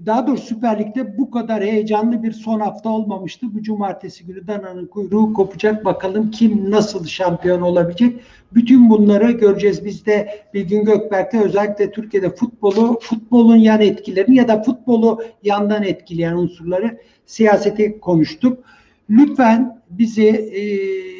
daha 0.06 0.26
doğrusu 0.26 0.46
Süper 0.46 0.78
Lig'de 0.78 1.18
bu 1.18 1.30
kadar 1.30 1.62
heyecanlı 1.62 2.22
bir 2.22 2.32
son 2.32 2.60
hafta 2.60 2.90
olmamıştı. 2.90 3.46
Bu 3.54 3.62
cumartesi 3.62 4.26
günü 4.26 4.46
dananın 4.46 4.86
kuyruğu 4.86 5.32
kopacak. 5.32 5.84
Bakalım 5.84 6.30
kim 6.30 6.70
nasıl 6.70 7.06
şampiyon 7.06 7.60
olabilecek. 7.60 8.20
Bütün 8.54 8.90
bunları 8.90 9.30
göreceğiz. 9.30 9.84
Biz 9.84 10.06
de 10.06 10.44
Bilgin 10.54 10.84
Gökberk'te 10.84 11.40
özellikle 11.40 11.90
Türkiye'de 11.90 12.30
futbolu, 12.30 12.98
futbolun 13.00 13.56
yan 13.56 13.80
etkilerini 13.80 14.36
ya 14.36 14.48
da 14.48 14.62
futbolu 14.62 15.22
yandan 15.42 15.82
etkileyen 15.82 16.34
unsurları 16.34 16.98
siyaseti 17.26 18.00
konuştuk. 18.00 18.64
Lütfen 19.10 19.82
bizi 19.90 20.26
e, 20.28 20.60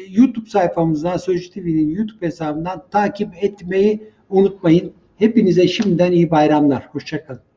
YouTube 0.09 0.49
sayfamızdan, 0.49 1.17
Sözcü 1.17 1.51
TV'nin 1.51 1.95
YouTube 1.95 2.25
hesabından 2.25 2.83
takip 2.91 3.43
etmeyi 3.43 4.03
unutmayın. 4.29 4.93
Hepinize 5.21 5.67
şimdiden 5.67 6.11
iyi 6.11 6.31
bayramlar. 6.31 6.87
Hoşçakalın. 6.91 7.50